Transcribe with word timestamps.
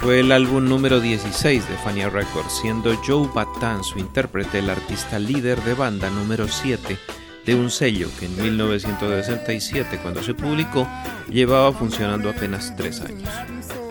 Fue 0.00 0.18
el 0.18 0.32
álbum 0.32 0.64
número 0.64 1.00
16 1.00 1.68
de 1.68 1.76
Fania 1.76 2.10
Records, 2.10 2.60
siendo 2.60 2.92
Joe 3.06 3.28
Bataan 3.32 3.84
su 3.84 4.00
intérprete 4.00 4.58
el 4.58 4.68
artista 4.68 5.20
líder 5.20 5.62
de 5.62 5.74
banda 5.74 6.10
número 6.10 6.48
7 6.48 6.98
de 7.46 7.54
un 7.54 7.70
sello 7.70 8.08
que 8.18 8.26
en 8.26 8.36
1967, 8.36 10.00
cuando 10.02 10.24
se 10.24 10.34
publicó, 10.34 10.88
llevaba 11.28 11.72
funcionando 11.72 12.30
apenas 12.30 12.74
3 12.76 13.00
años. 13.02 13.28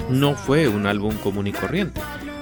No 0.09 0.35
fue 0.35 0.67
un 0.67 0.85
álbum 0.85 1.15
común 1.15 1.47
y 1.47 1.53
corriente, 1.53 2.01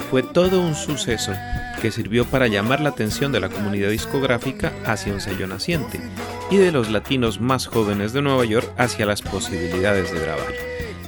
fue 0.10 0.24
todo 0.24 0.60
un 0.60 0.74
suceso 0.74 1.32
que 1.80 1.92
sirvió 1.92 2.26
para 2.26 2.48
llamar 2.48 2.80
la 2.80 2.90
atención 2.90 3.32
de 3.32 3.40
la 3.40 3.50
comunidad 3.50 3.92
discográfica 3.92 4.74
hacia 4.84 5.14
un 5.14 5.22
sello 5.22 5.46
naciente 5.46 6.02
y 6.50 6.58
de 6.58 6.72
los 6.72 6.90
latinos 6.90 7.40
más 7.40 7.68
jóvenes 7.68 8.14
de 8.14 8.24
Nueva 8.24 8.46
York 8.46 8.68
hacia 8.78 9.06
las 9.06 9.22
posibilidades 9.22 10.12
de 10.12 10.20
grabar. 10.22 10.67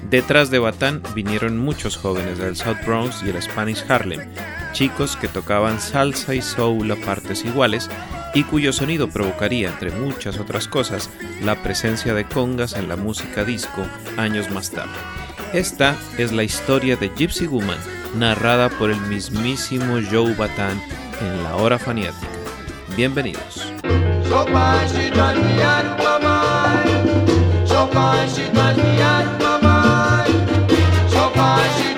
Detrás 0.09 0.49
de 0.49 0.57
Batán 0.57 1.03
vinieron 1.13 1.59
muchos 1.59 1.95
jóvenes 1.95 2.39
del 2.39 2.55
South 2.55 2.77
Bronx 2.83 3.21
y 3.23 3.29
el 3.29 3.39
Spanish 3.41 3.85
Harlem, 3.88 4.27
chicos 4.73 5.15
que 5.15 5.27
tocaban 5.27 5.79
salsa 5.79 6.33
y 6.33 6.41
soul 6.41 6.91
a 6.91 6.95
partes 6.95 7.45
iguales 7.45 7.89
y 8.33 8.43
cuyo 8.43 8.73
sonido 8.73 9.07
provocaría, 9.07 9.69
entre 9.69 9.91
muchas 9.91 10.39
otras 10.39 10.67
cosas, 10.67 11.11
la 11.43 11.61
presencia 11.61 12.15
de 12.15 12.25
congas 12.25 12.73
en 12.73 12.89
la 12.89 12.95
música 12.95 13.43
disco 13.43 13.85
años 14.17 14.49
más 14.49 14.71
tarde. 14.71 14.97
Esta 15.53 15.95
es 16.17 16.31
la 16.31 16.43
historia 16.43 16.95
de 16.95 17.09
Gypsy 17.15 17.45
Woman, 17.45 17.77
narrada 18.15 18.69
por 18.69 18.89
el 18.89 19.02
mismísimo 19.02 19.99
Joe 20.11 20.33
Batán 20.33 20.81
en 21.21 21.43
La 21.43 21.55
Hora 21.55 21.77
Faniática. 21.77 22.27
Bienvenidos. 22.95 23.71
Cause 31.39 31.79
you 31.79 31.88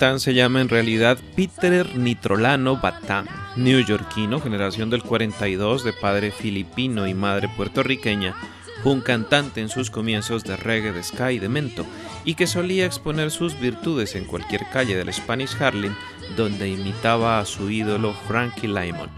Se 0.00 0.32
llama 0.32 0.62
en 0.62 0.70
realidad 0.70 1.18
Peter 1.36 1.94
Nitrolano 1.94 2.78
Batán, 2.80 3.26
neoyorquino, 3.56 4.40
generación 4.40 4.88
del 4.88 5.02
42 5.02 5.84
de 5.84 5.92
padre 5.92 6.30
filipino 6.30 7.06
y 7.06 7.12
madre 7.12 7.50
puertorriqueña, 7.54 8.34
fue 8.82 8.92
un 8.92 9.02
cantante 9.02 9.60
en 9.60 9.68
sus 9.68 9.90
comienzos 9.90 10.42
de 10.42 10.56
reggae, 10.56 10.92
de 10.92 11.02
ska 11.02 11.32
y 11.32 11.38
de 11.38 11.50
mento, 11.50 11.84
y 12.24 12.32
que 12.32 12.46
solía 12.46 12.86
exponer 12.86 13.30
sus 13.30 13.60
virtudes 13.60 14.14
en 14.14 14.24
cualquier 14.24 14.62
calle 14.72 14.96
del 14.96 15.12
Spanish 15.12 15.54
Harlem 15.60 15.94
donde 16.34 16.70
imitaba 16.70 17.38
a 17.38 17.44
su 17.44 17.68
ídolo 17.68 18.14
Frankie 18.26 18.68
Lymon. 18.68 19.10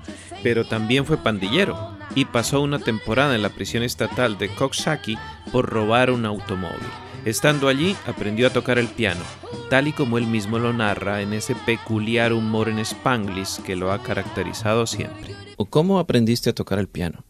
Pero 0.42 0.64
también 0.64 1.06
fue 1.06 1.16
pandillero 1.16 1.96
y 2.16 2.24
pasó 2.24 2.60
una 2.60 2.80
temporada 2.80 3.36
en 3.36 3.42
la 3.42 3.50
prisión 3.50 3.84
estatal 3.84 4.36
de 4.36 4.52
Coxsackie 4.52 5.16
por 5.52 5.70
robar 5.70 6.10
un 6.10 6.26
automóvil. 6.26 6.90
Estando 7.24 7.68
allí, 7.68 7.96
aprendió 8.06 8.48
a 8.48 8.50
tocar 8.50 8.78
el 8.78 8.88
piano, 8.88 9.22
tal 9.70 9.86
y 9.86 9.92
como 9.92 10.18
él 10.18 10.26
mismo 10.26 10.58
lo 10.58 10.72
narra 10.72 11.22
en 11.22 11.32
ese 11.32 11.54
peculiar 11.54 12.32
humor 12.32 12.68
en 12.68 12.80
Spanglish 12.80 13.62
que 13.62 13.76
lo 13.76 13.92
ha 13.92 14.02
caracterizado 14.02 14.86
siempre. 14.88 15.36
¿Cómo 15.70 16.00
aprendiste 16.00 16.50
a 16.50 16.52
tocar 16.52 16.80
el 16.80 16.88
piano? 16.88 17.24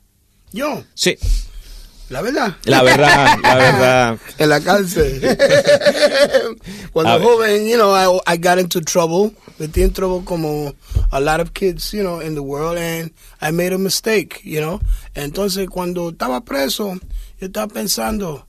¿Yo? 0.50 0.82
Sí. 0.94 1.18
La 2.08 2.22
verdad. 2.22 2.56
La 2.64 2.82
verdad, 2.82 3.38
la 3.42 3.54
verdad. 3.54 4.18
en 4.38 4.48
la 4.48 4.60
cárcel. 4.60 5.20
Cuando 6.92 7.20
joven, 7.20 7.68
you 7.68 7.76
know, 7.76 7.94
I, 7.94 8.34
I 8.34 8.36
got 8.38 8.58
into 8.58 8.80
trouble. 8.80 9.34
Metí 9.58 9.82
en 9.82 9.92
trouble 9.92 10.24
como 10.24 10.74
a 11.10 11.20
lot 11.20 11.40
of 11.40 11.52
kids, 11.52 11.92
you 11.92 12.02
know, 12.02 12.20
in 12.20 12.34
the 12.34 12.42
world, 12.42 12.78
and 12.78 13.12
I 13.40 13.50
made 13.50 13.72
a 13.72 13.78
mistake, 13.78 14.40
you 14.44 14.60
know. 14.60 14.80
Entonces, 15.14 15.68
cuando 15.68 16.10
estaba 16.10 16.44
preso, 16.44 16.98
yo 17.40 17.46
estaba 17.46 17.68
pensando, 17.68 18.46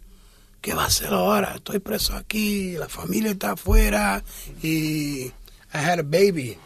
¿qué 0.63 0.73
va 0.73 0.85
a 0.85 0.87
hacer 0.87 1.09
ahora? 1.09 1.55
Estoy 1.57 1.79
preso 1.79 2.15
aquí, 2.15 2.71
la 2.77 2.87
familia 2.87 3.31
está 3.31 3.51
afuera, 3.51 4.23
y 4.63 5.25
I 5.25 5.33
had 5.73 5.99
a 5.99 6.03
baby. 6.03 6.57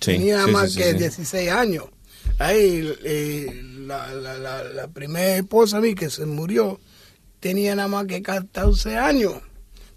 Tenía 0.00 0.46
más 0.48 0.76
que 0.76 0.92
16 0.92 1.50
años. 1.50 1.84
Ahí, 2.40 2.92
eh, 3.04 3.62
la, 3.86 4.12
la, 4.12 4.36
la, 4.38 4.64
la, 4.64 4.88
primera 4.88 5.36
esposa 5.36 5.80
mí 5.80 5.94
que 5.94 6.10
se 6.10 6.26
murió 6.26 6.80
tenía 7.38 7.76
nada 7.76 7.86
más 7.86 8.06
que 8.06 8.22
14 8.22 8.96
años, 8.96 9.34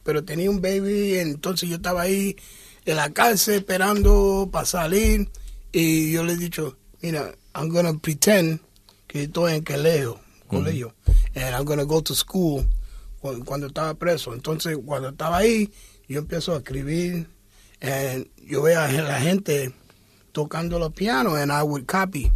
pero 0.03 0.23
tenía 0.23 0.51
un 0.51 0.61
baby, 0.61 1.15
entonces 1.15 1.67
yo 1.67 1.77
estaba 1.77 2.03
ahí 2.03 2.35
en 2.85 2.95
la 2.95 3.11
cárcel 3.11 3.55
esperando 3.55 4.49
para 4.51 4.65
salir 4.65 5.29
y 5.71 6.11
yo 6.11 6.23
le 6.23 6.33
he 6.33 6.37
dicho, 6.37 6.77
mira, 7.01 7.33
I'm 7.55 7.69
gonna 7.69 7.97
pretend 7.97 8.59
que 9.07 9.23
estoy 9.23 9.53
en 9.55 9.63
colegio, 9.63 10.19
colegio, 10.47 10.93
and 11.33 11.55
I'm 11.55 11.65
gonna 11.65 11.85
go 11.85 12.03
to 12.03 12.13
school 12.13 12.67
cuando, 13.19 13.67
estaba 13.67 13.93
preso. 13.95 14.33
Entonces, 14.33 14.77
cuando 14.85 15.09
estaba 15.09 15.37
ahí, 15.37 15.71
yo 16.07 16.19
empiezo 16.19 16.53
a 16.53 16.57
escribir, 16.57 17.27
y 17.81 18.49
yo 18.49 18.61
veo 18.61 18.79
a 18.79 18.91
la 18.91 19.19
gente 19.19 19.73
tocando 20.31 20.79
los 20.79 20.93
pianos, 20.93 21.37
and 21.37 21.51
I 21.51 21.63
would 21.63 21.87
copy, 21.87 22.31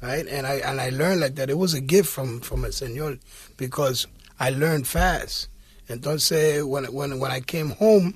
right? 0.00 0.26
And 0.26 0.46
I 0.46 0.60
and 0.64 0.80
I 0.80 0.90
learned 0.90 1.20
like 1.20 1.34
that. 1.36 1.50
It 1.50 1.58
was 1.58 1.74
a 1.74 1.80
gift 1.80 2.08
from 2.08 2.40
from 2.40 2.64
el 2.64 2.72
Señor 2.72 3.18
because 3.56 4.06
I 4.40 4.50
learned 4.50 4.86
fast. 4.86 5.48
Entonces, 5.88 6.64
when 6.64 6.86
when 6.86 7.18
when 7.20 7.30
I 7.30 7.40
came 7.40 7.70
home, 7.78 8.14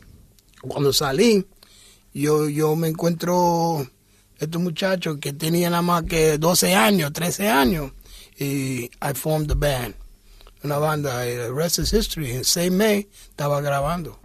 cuando 0.62 0.90
salí, 0.92 1.44
yo 2.14 2.48
yo 2.48 2.74
me 2.76 2.88
encuentro 2.88 3.86
estos 4.38 4.60
muchachos 4.62 5.18
que 5.20 5.32
tenían 5.34 5.72
nada 5.72 5.82
más 5.82 6.04
que 6.04 6.38
12 6.38 6.74
años, 6.74 7.12
13 7.12 7.48
años, 7.48 7.92
y 8.38 8.90
I 9.02 9.12
formed 9.14 9.48
the 9.48 9.54
band. 9.54 9.94
Una 10.62 10.78
banda, 10.78 11.24
the 11.24 11.52
rest 11.52 11.78
is 11.78 11.90
history. 11.90 12.32
En 12.32 12.44
6 12.44 12.70
May 12.70 13.08
estaba 13.30 13.62
grabando. 13.62 14.18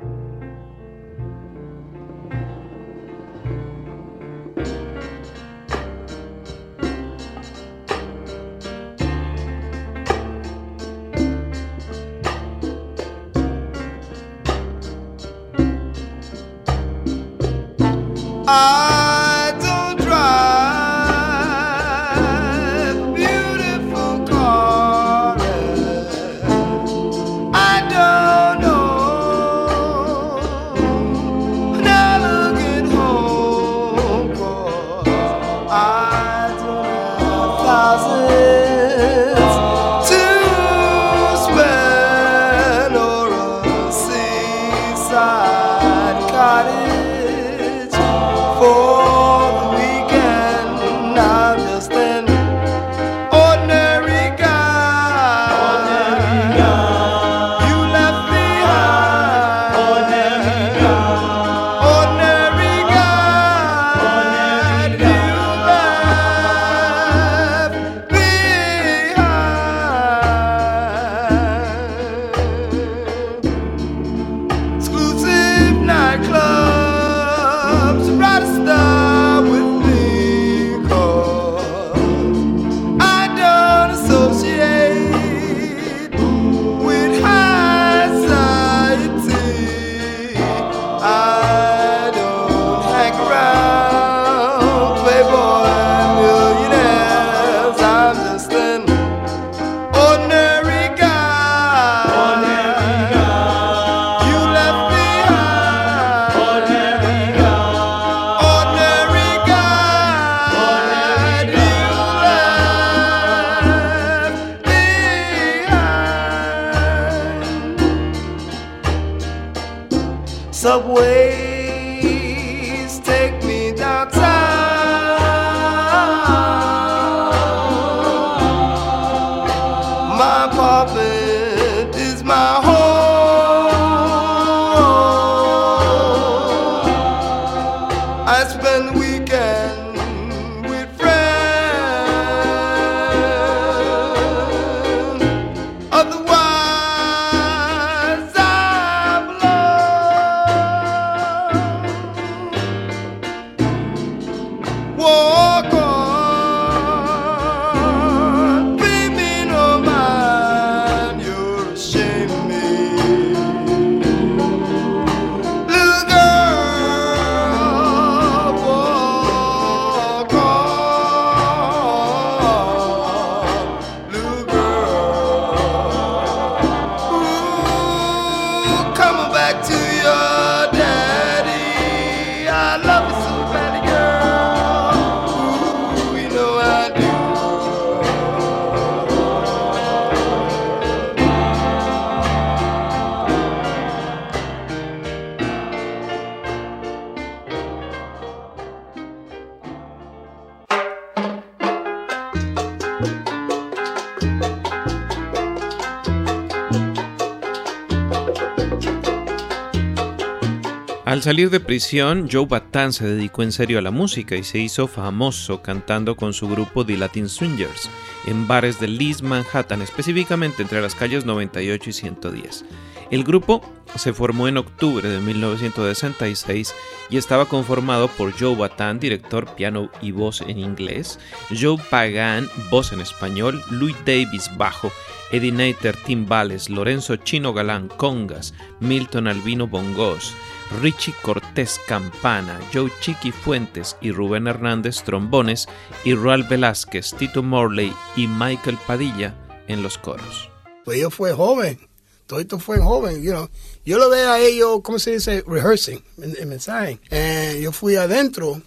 Salir 211.26 211.50
de 211.50 211.60
prisión, 211.60 212.30
Joe 212.32 212.46
Bataan 212.46 212.94
se 212.94 213.04
dedicó 213.08 213.42
en 213.42 213.52
serio 213.52 213.80
a 213.80 213.82
la 213.82 213.90
música 213.90 214.36
y 214.36 214.44
se 214.44 214.60
hizo 214.60 214.88
famoso 214.88 215.64
cantando 215.64 216.16
con 216.16 216.34
su 216.34 216.48
grupo 216.48 216.86
The 216.86 216.98
Latin 216.98 217.30
Swingers 217.30 217.90
en 218.28 218.48
bares 218.48 218.80
de 218.80 218.96
East 219.00 219.24
Manhattan, 219.24 219.82
específicamente 219.82 220.62
entre 220.62 220.82
las 220.82 220.94
calles 220.94 221.26
98 221.26 221.90
y 221.90 221.94
110. 221.94 222.66
El 223.10 223.24
grupo 223.24 223.68
se 223.96 224.14
formó 224.14 224.48
en 224.48 224.58
octubre 224.58 225.10
de 225.10 225.20
1966 225.20 226.76
y 227.10 227.18
estaba 227.18 227.46
conformado 227.46 228.08
por 228.08 228.32
Joe 228.40 228.56
Bataan, 228.56 229.00
director, 229.00 229.56
piano 229.56 229.90
y 230.04 230.12
voz 230.12 230.42
en 230.42 230.60
inglés, 230.60 231.18
Joe 231.50 231.78
Pagan, 231.90 232.48
voz 232.70 232.92
en 232.92 233.02
español, 233.02 233.64
Louis 233.72 233.96
Davis, 234.06 234.52
bajo, 234.58 234.92
Eddie 235.32 235.52
Nater, 235.52 235.98
timbales, 235.98 236.70
Lorenzo 236.70 237.16
Chino 237.16 237.52
Galán, 237.52 237.88
congas, 237.88 238.54
Milton 238.80 239.28
Albino, 239.28 239.66
bongos, 239.66 240.36
Richie 240.82 241.14
Cortés 241.22 241.80
Campana, 241.88 242.60
Joe 242.74 242.92
Chiqui 243.02 243.32
Fuentes 243.32 243.96
y 244.02 244.12
Rubén 244.12 244.48
Hernández 244.48 245.04
trombones 245.04 245.68
y 246.04 246.14
Roal 246.14 246.44
Velázquez, 246.44 247.14
Tito 247.18 247.44
Morley 247.44 247.94
y 248.16 248.28
Michael 248.28 248.78
Padilla 248.86 249.36
en 249.68 249.84
los 249.84 249.98
coros. 249.98 250.50
Pues 250.84 251.00
yo 251.00 251.10
fui 251.10 251.32
joven, 251.32 251.80
todo 252.28 252.40
esto 252.40 252.60
fue 252.60 252.80
joven, 252.80 253.22
you 253.22 253.32
know. 253.32 253.50
Yo 253.86 253.98
lo 253.98 254.10
veo 254.10 254.32
a 254.32 254.40
ellos, 254.40 254.82
¿cómo 254.84 255.00
se 255.00 255.14
dice? 255.14 255.44
Rehearsing, 255.48 256.04
el 256.18 256.48
mensaje. 256.48 257.00
Eh, 257.10 257.60
yo 257.62 257.72
fui 257.72 257.96
adentro, 257.96 258.62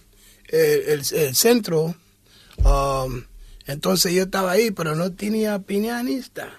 el, 0.47 1.03
centro, 1.35 1.95
um, 2.63 3.23
entonces 3.67 4.13
yo 4.13 4.23
estaba 4.23 4.51
ahí, 4.51 4.71
pero 4.71 4.95
no 4.95 5.11
tenía 5.11 5.59
pianista. 5.59 6.49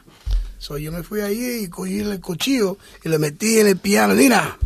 So 0.58 0.76
yo 0.76 0.92
me 0.92 1.02
fui 1.02 1.22
ahí 1.22 1.62
y 1.64 1.68
cogí 1.68 2.00
el 2.00 2.20
cuchillo 2.20 2.76
y 3.02 3.08
le 3.08 3.18
metí 3.18 3.58
en 3.58 3.66
el 3.66 3.78
piano. 3.78 4.14
Mira, 4.14 4.58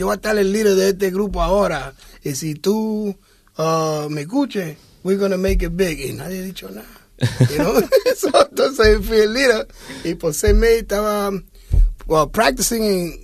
yo 0.00 0.06
voy 0.06 0.14
a 0.14 0.16
estar 0.16 0.38
el 0.38 0.50
líder 0.50 0.76
de 0.76 0.88
este 0.88 1.10
grupo 1.10 1.42
ahora. 1.42 1.92
Y 2.24 2.34
si 2.34 2.54
tú 2.54 3.14
uh, 3.58 4.08
me 4.08 4.22
escuches, 4.22 4.78
we're 5.04 5.20
gonna 5.20 5.36
make 5.36 5.62
it 5.62 5.72
big. 5.74 6.00
Y 6.00 6.14
nadie 6.14 6.38
ha 6.38 6.42
dicho 6.42 6.70
nada. 6.70 6.88
entonces 8.50 9.06
fui 9.06 9.18
el 9.18 9.34
líder 9.34 9.68
y 10.04 10.14
por 10.14 10.32
ser 10.32 10.54
me 10.54 10.78
estaba 10.78 11.30
well, 12.06 12.30
practicing 12.32 12.82
y 12.82 13.22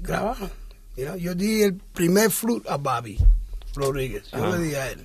grabando. 0.00 0.50
yo 0.96 1.32
di 1.36 1.62
el 1.62 1.74
primer 1.74 2.32
flute 2.32 2.68
a 2.68 2.76
Bobby 2.76 3.18
Rodríguez. 3.76 4.24
Yo 4.32 4.56
le 4.56 4.64
di 4.66 4.74
a 4.74 4.90
él. 4.90 5.02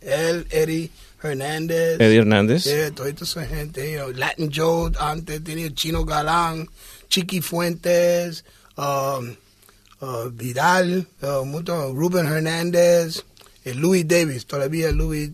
Él, 0.00 0.46
Eddie 0.50 0.90
Hernández. 1.22 2.00
Eddie 2.00 2.18
Hernández. 2.18 2.64
Yeah, 2.64 2.90
toda 2.90 3.10
esa 3.10 3.46
gente. 3.46 3.96
Latin 4.12 4.50
Joe 4.52 4.90
antes 4.98 5.44
tenía 5.44 5.72
Chino 5.72 6.04
Galán, 6.04 6.68
Chiqui 7.08 7.40
Fuentes. 7.40 8.44
Um, 8.76 9.36
uh, 10.02 10.28
Vidal, 10.30 11.06
uh, 11.22 11.44
mucho, 11.44 11.94
Ruben 11.94 12.26
Hernández, 12.26 13.24
y 13.64 13.72
Louis 13.72 14.06
Davis, 14.06 14.46
todavía 14.46 14.90
Louis 14.90 15.30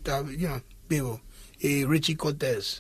vivo, 0.89 1.21
y 1.59 1.85
Richie 1.85 2.17
Cortez. 2.17 2.79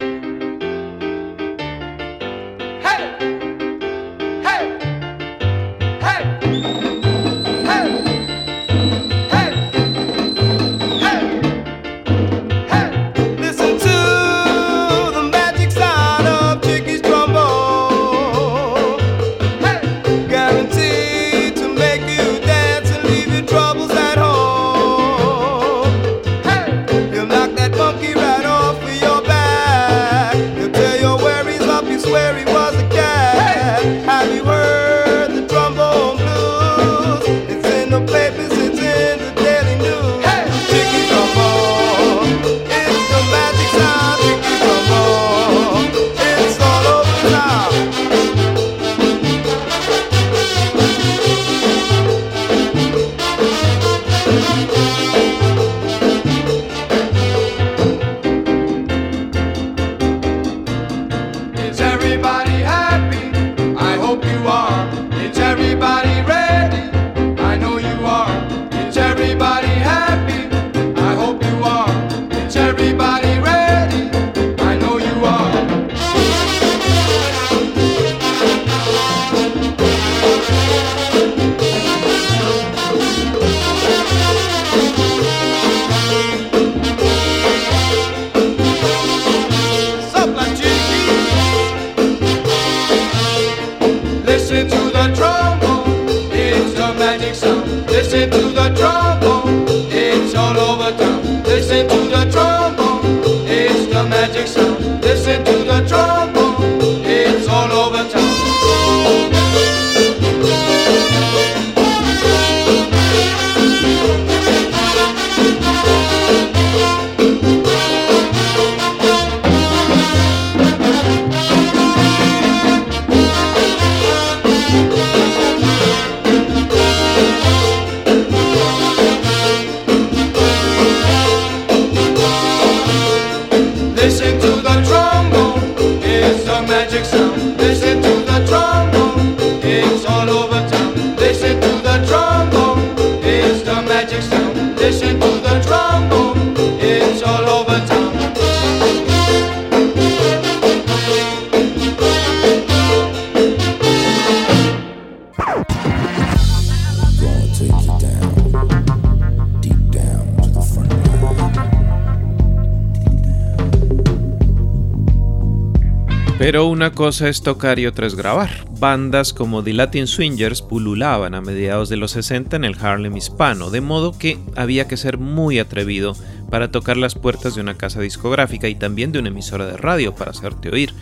Una 166.78 166.92
cosa 166.92 167.28
es 167.28 167.42
tocar 167.42 167.80
y 167.80 167.88
otra 167.88 168.06
es 168.06 168.14
grabar. 168.14 168.50
Bandas 168.78 169.32
como 169.32 169.64
The 169.64 169.72
Latin 169.72 170.06
Swingers 170.06 170.62
pululaban 170.62 171.34
a 171.34 171.40
mediados 171.40 171.88
de 171.88 171.96
los 171.96 172.12
60 172.12 172.54
en 172.54 172.64
el 172.64 172.78
Harlem 172.78 173.16
hispano, 173.16 173.70
de 173.70 173.80
modo 173.80 174.16
que 174.16 174.38
había 174.54 174.86
que 174.86 174.96
ser 174.96 175.18
muy 175.18 175.58
atrevido 175.58 176.14
para 176.52 176.70
tocar 176.70 176.96
las 176.96 177.16
puertas 177.16 177.56
de 177.56 177.62
una 177.62 177.76
casa 177.76 178.00
discográfica 178.00 178.68
y 178.68 178.76
también 178.76 179.10
de 179.10 179.18
una 179.18 179.30
emisora 179.30 179.66
de 179.66 179.76
radio 179.76 180.14
para 180.14 180.30
hacerte 180.30 180.68
oír. 180.68 180.94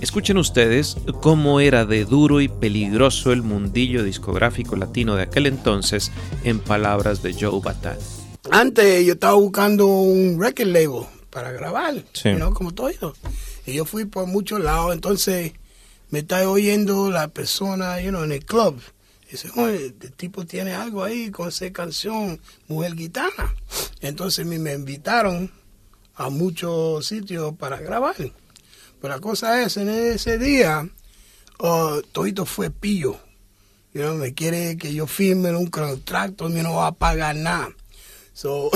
Escuchen 0.00 0.38
ustedes 0.38 0.96
cómo 1.20 1.60
era 1.60 1.84
de 1.84 2.04
duro 2.04 2.40
y 2.40 2.48
peligroso 2.48 3.30
el 3.30 3.42
mundillo 3.42 4.02
discográfico 4.02 4.74
latino 4.74 5.14
de 5.14 5.22
aquel 5.22 5.46
entonces 5.46 6.10
en 6.42 6.58
palabras 6.58 7.22
de 7.22 7.32
Joe 7.32 7.60
Bataan. 7.62 7.98
Antes 8.50 9.06
yo 9.06 9.12
estaba 9.12 9.34
buscando 9.34 9.86
un 9.86 10.40
record 10.40 10.66
label 10.66 11.06
para 11.30 11.52
grabar, 11.52 11.94
¿no? 12.24 12.52
como 12.52 12.72
todo. 12.74 13.14
Y 13.66 13.74
yo 13.74 13.84
fui 13.84 14.04
por 14.04 14.26
muchos 14.26 14.60
lados, 14.60 14.92
entonces 14.92 15.52
me 16.10 16.20
está 16.20 16.48
oyendo 16.48 17.10
la 17.10 17.28
persona, 17.28 18.00
you 18.00 18.16
en 18.16 18.32
el 18.32 18.44
club, 18.44 18.80
Dice, 19.32 19.48
oye, 19.56 19.94
el 19.98 20.12
tipo 20.12 20.44
tiene 20.44 20.74
algo 20.74 21.02
ahí 21.02 21.30
con 21.30 21.48
esa 21.48 21.72
canción, 21.72 22.38
Mujer 22.68 22.94
Gitana. 22.94 23.54
Entonces 24.02 24.44
me, 24.44 24.58
me 24.58 24.74
invitaron 24.74 25.50
a 26.16 26.28
muchos 26.28 27.06
sitios 27.06 27.54
para 27.56 27.78
grabar. 27.78 28.14
Pero 28.16 29.14
la 29.14 29.20
cosa 29.20 29.62
es, 29.62 29.78
en 29.78 29.88
ese 29.88 30.36
día, 30.36 30.86
uh, 31.60 32.02
todito 32.12 32.44
fue 32.44 32.68
pillo. 32.68 33.18
You 33.94 34.02
me 34.16 34.34
quiere 34.34 34.76
que 34.76 34.92
yo 34.92 35.06
firme 35.06 35.56
un 35.56 35.68
contrato, 35.68 36.50
y 36.50 36.52
no 36.62 36.74
va 36.74 36.88
a 36.88 36.92
pagar 36.92 37.34
nada. 37.34 37.70
So, 38.34 38.70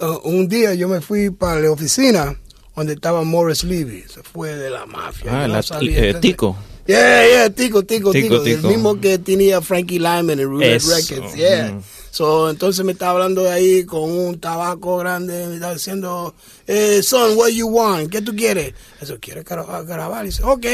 uh, 0.00 0.18
un 0.24 0.48
día 0.48 0.74
yo 0.74 0.88
me 0.88 1.00
fui 1.00 1.30
para 1.30 1.60
la 1.60 1.70
oficina 1.70 2.36
donde 2.78 2.94
estaba 2.94 3.22
Morris 3.24 3.64
Levy, 3.64 4.04
se 4.08 4.22
fue 4.22 4.54
de 4.56 4.70
la 4.70 4.86
mafia. 4.86 5.44
Ah, 5.44 5.48
la- 5.48 5.60
eh, 5.82 6.14
Tico. 6.20 6.56
Yeah, 6.86 7.26
yeah, 7.28 7.50
Tico, 7.50 7.84
Tico, 7.84 8.12
Tico. 8.12 8.42
El 8.42 8.62
mismo 8.62 8.98
que 8.98 9.18
tenía 9.18 9.60
Frankie 9.60 9.98
Lyman 9.98 10.30
en 10.30 10.42
Roulette 10.44 10.82
Records. 10.84 11.34
Yeah. 11.34 11.72
mm. 11.72 11.82
So, 12.10 12.48
entonces 12.48 12.84
me 12.84 12.92
estaba 12.92 13.12
hablando 13.12 13.42
de 13.42 13.50
ahí 13.50 13.84
con 13.84 14.10
un 14.10 14.40
tabaco 14.40 14.96
grande, 14.96 15.46
me 15.48 15.54
estaba 15.56 15.74
diciendo, 15.74 16.34
eh, 16.66 17.02
son, 17.02 17.36
what 17.36 17.50
you 17.50 17.68
want? 17.68 18.10
¿Qué 18.10 18.22
tú 18.22 18.34
quieres? 18.34 18.72
Eso, 19.00 19.18
¿quieres 19.20 19.44
grabar? 19.44 19.84
grabar? 19.84 20.24
Y 20.24 20.28
dice, 20.28 20.42
ok. 20.44 20.66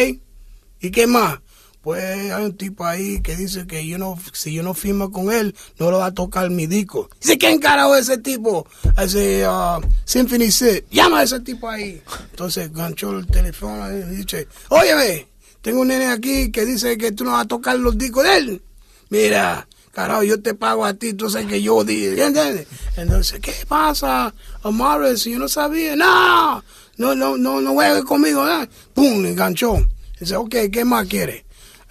¿Y 0.80 0.90
qué 0.90 1.06
más? 1.08 1.38
Pues 1.84 2.32
hay 2.32 2.42
un 2.42 2.56
tipo 2.56 2.86
ahí 2.86 3.20
que 3.20 3.36
dice 3.36 3.66
que 3.66 3.86
yo 3.86 3.98
no, 3.98 4.18
si 4.32 4.54
yo 4.54 4.62
no 4.62 4.72
firmo 4.72 5.12
con 5.12 5.30
él, 5.30 5.54
no 5.78 5.90
lo 5.90 5.98
va 5.98 6.06
a 6.06 6.14
tocar 6.14 6.48
mi 6.48 6.66
disco. 6.66 7.10
Dice, 7.20 7.36
¿quién 7.36 7.58
carajo 7.58 7.94
es 7.94 8.08
ese 8.08 8.16
tipo? 8.18 8.66
Ese 8.96 9.46
uh, 9.46 9.82
Symphony 10.06 10.50
Sid. 10.50 10.84
Llama 10.90 11.18
a 11.20 11.22
ese 11.24 11.40
tipo 11.40 11.68
ahí. 11.68 12.02
Entonces 12.30 12.72
ganchó 12.72 13.18
el 13.18 13.26
teléfono 13.26 13.86
y 13.92 14.16
dice, 14.16 14.48
óyeme, 14.70 15.28
tengo 15.60 15.82
un 15.82 15.88
nene 15.88 16.06
aquí 16.06 16.50
que 16.50 16.64
dice 16.64 16.96
que 16.96 17.12
tú 17.12 17.24
no 17.24 17.32
vas 17.32 17.44
a 17.44 17.48
tocar 17.48 17.78
los 17.78 17.98
discos 17.98 18.24
de 18.24 18.36
él. 18.38 18.62
Mira, 19.10 19.68
carajo, 19.92 20.22
yo 20.22 20.40
te 20.40 20.54
pago 20.54 20.86
a 20.86 20.94
ti, 20.94 21.14
sabes 21.28 21.46
que 21.46 21.60
yo 21.60 21.84
di, 21.84 22.06
¿entiendes? 22.06 22.66
Entonces, 22.96 23.40
¿qué 23.40 23.54
pasa, 23.68 24.32
Morris? 24.64 25.24
Yo 25.24 25.38
no 25.38 25.48
sabía, 25.48 25.96
no, 25.96 26.64
no, 26.96 27.14
no, 27.14 27.36
no, 27.36 27.60
no 27.60 27.72
juegues 27.74 28.04
conmigo, 28.04 28.42
¿no? 28.42 28.66
Pum, 28.94 29.26
enganchó. 29.26 29.86
Dice, 30.18 30.36
ok, 30.36 30.54
¿qué 30.72 30.84
más 30.86 31.06
quieres? 31.06 31.44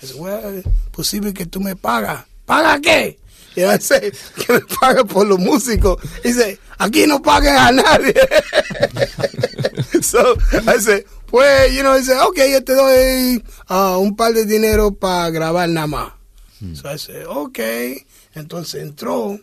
Dice, 0.03 0.60
es 0.60 0.65
posible 0.91 1.33
que 1.33 1.45
tú 1.45 1.60
me 1.62 1.75
pagas. 1.75 2.25
¿Paga 2.45 2.79
qué? 2.81 3.17
Y 3.55 3.62
dice, 3.62 4.12
que 4.36 4.53
me 4.53 4.60
pague 4.79 5.05
por 5.05 5.25
los 5.25 5.39
músicos. 5.39 5.98
Dice, 6.24 6.60
aquí 6.77 7.05
no 7.07 7.22
paguen 7.22 7.55
a 7.55 7.72
nadie. 7.72 8.13
so, 10.01 10.36
I 10.67 10.79
said, 10.79 11.05
pues, 11.27 11.74
you 11.74 11.81
know, 11.81 11.98
dice, 11.98 12.13
ok, 12.19 12.39
yo 12.51 12.63
te 12.63 12.74
doy 12.74 13.43
ah, 13.67 13.98
un 13.98 14.15
par 14.15 14.33
de 14.33 14.45
dinero 14.45 14.91
para 14.91 15.29
grabar 15.29 15.69
nada 15.69 15.88
más. 15.88 16.13
So 16.74 16.89
I 16.89 16.98
said, 16.98 17.25
ok. 17.27 17.60
Entonces 18.36 18.82
entró 18.82 19.39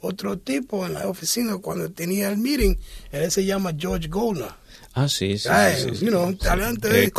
otro 0.00 0.38
tipo 0.38 0.86
en 0.86 0.94
la 0.94 1.08
oficina 1.08 1.56
cuando 1.58 1.90
tenía 1.90 2.28
el 2.28 2.38
meeting. 2.38 2.76
Él 3.10 3.30
se 3.30 3.44
llama 3.44 3.72
George 3.76 4.08
Goldner. 4.08 4.50
Ah, 4.94 5.08
sí, 5.08 5.38
sí. 5.38 5.48
Ay, 5.48 5.76
sí, 5.82 5.96
sí, 5.96 6.04
you 6.04 6.10
know, 6.10 6.26
sí. 6.26 6.32
un 6.32 6.38
talante. 6.38 7.04
Eh. 7.04 7.12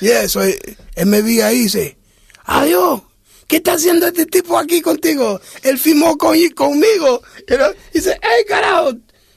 Yeah, 0.00 0.28
so, 0.28 0.42
eh, 0.42 0.58
él 0.94 1.06
me 1.06 1.22
vi 1.22 1.40
ahí 1.40 1.56
y 1.56 1.62
dice, 1.64 1.96
adiós, 2.44 3.02
¿qué 3.46 3.56
está 3.56 3.74
haciendo 3.74 4.06
este 4.06 4.26
tipo 4.26 4.58
aquí 4.58 4.80
contigo? 4.80 5.40
Él 5.62 5.78
firmó 5.78 6.16
con, 6.16 6.36
conmigo. 6.54 7.22
You 7.48 7.56
know? 7.56 7.72
Hey, 7.92 8.44
carajo, 8.48 8.94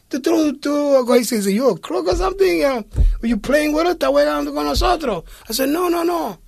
tú, 0.08 0.22
tú, 0.22 0.58
tú, 0.60 1.13
dice, 1.13 1.41
you 1.54 1.70
a 1.70 1.80
crook 1.80 2.08
or 2.08 2.15
something? 2.15 2.58
You 2.58 2.67
know? 2.67 2.86
Were 3.22 3.30
you 3.30 3.38
playing 3.38 3.74
with 3.74 3.86
us? 3.86 3.93
¿Estás 3.93 4.10
jugando 4.10 4.54
con 4.54 4.65
nosotros? 4.65 5.24
I 5.50 5.54
said, 5.54 5.70
no, 5.70 5.89
no, 5.89 6.04
no, 6.04 6.39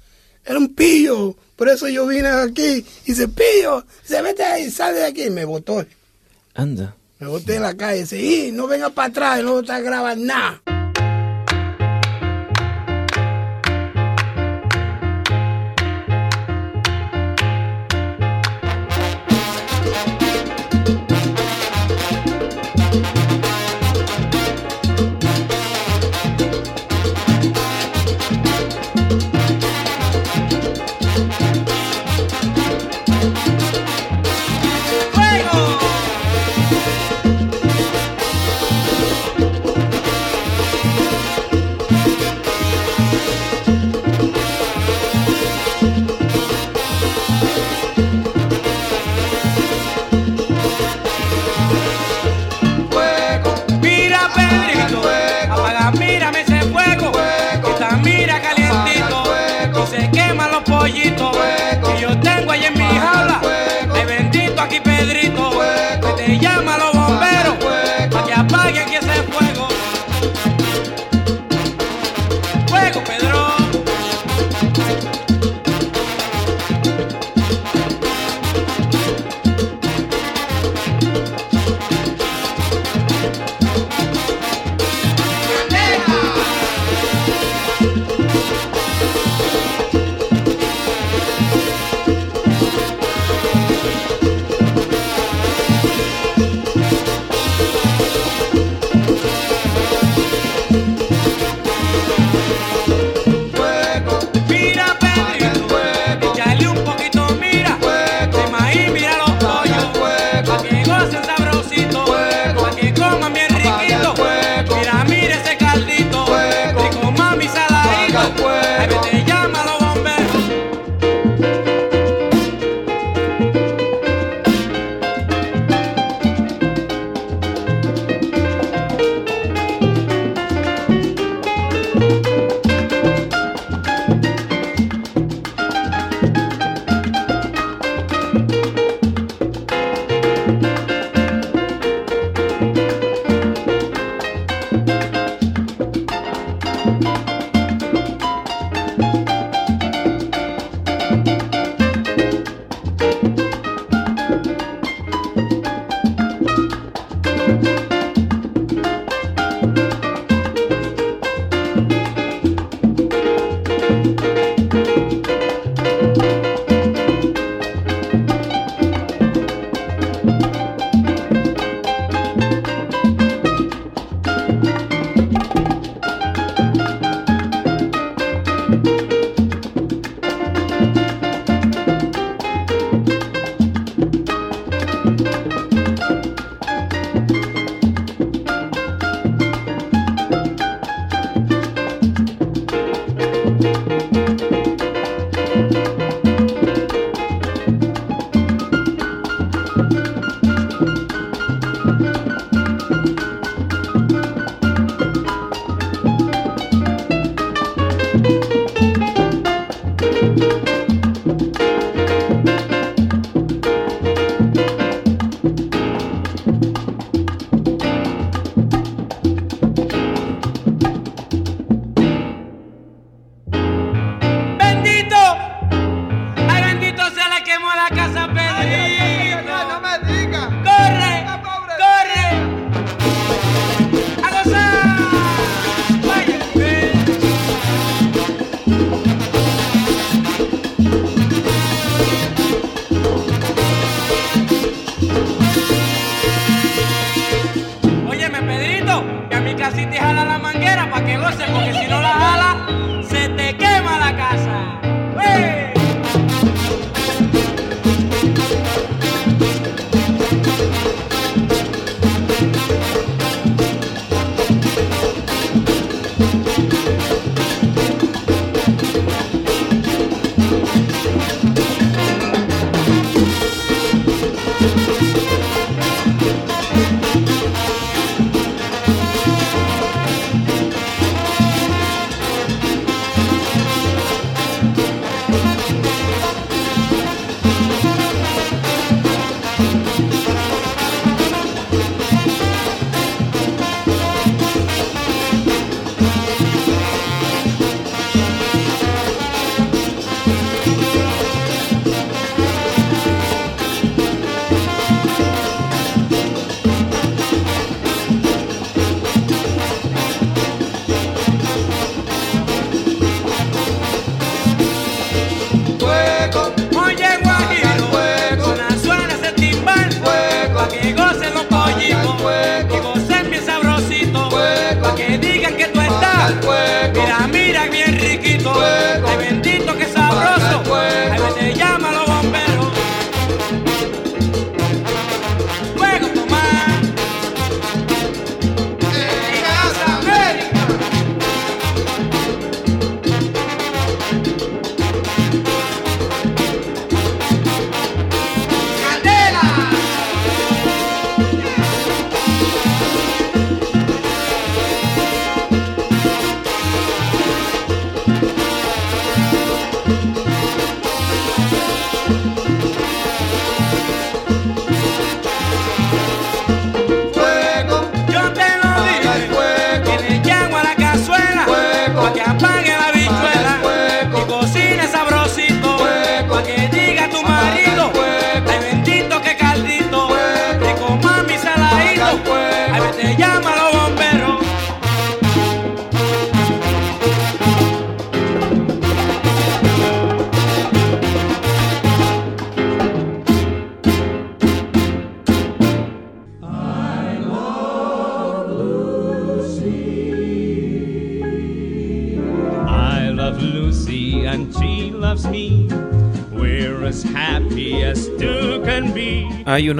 era 0.45 0.57
un 0.57 0.73
pillo. 0.73 1.35
Por 1.55 1.67
eso 1.67 1.87
yo 1.89 2.07
vine 2.07 2.29
aquí. 2.29 2.85
Y 3.05 3.11
dice, 3.11 3.27
pillo, 3.27 3.85
dice, 4.01 4.21
vete 4.21 4.43
ahí, 4.43 4.71
sale 4.71 4.99
de 4.99 5.05
aquí. 5.05 5.23
Y 5.23 5.29
me 5.29 5.45
botó. 5.45 5.85
Anda. 6.55 6.95
Me 7.19 7.27
boté 7.27 7.55
en 7.55 7.63
la 7.63 7.75
calle. 7.75 8.01
Dice, 8.01 8.21
y 8.21 8.51
no 8.51 8.67
venga 8.67 8.89
para 8.89 9.09
atrás, 9.09 9.43
no 9.43 9.61
te 9.61 9.81
grabas 9.81 10.17
nada. 10.17 10.61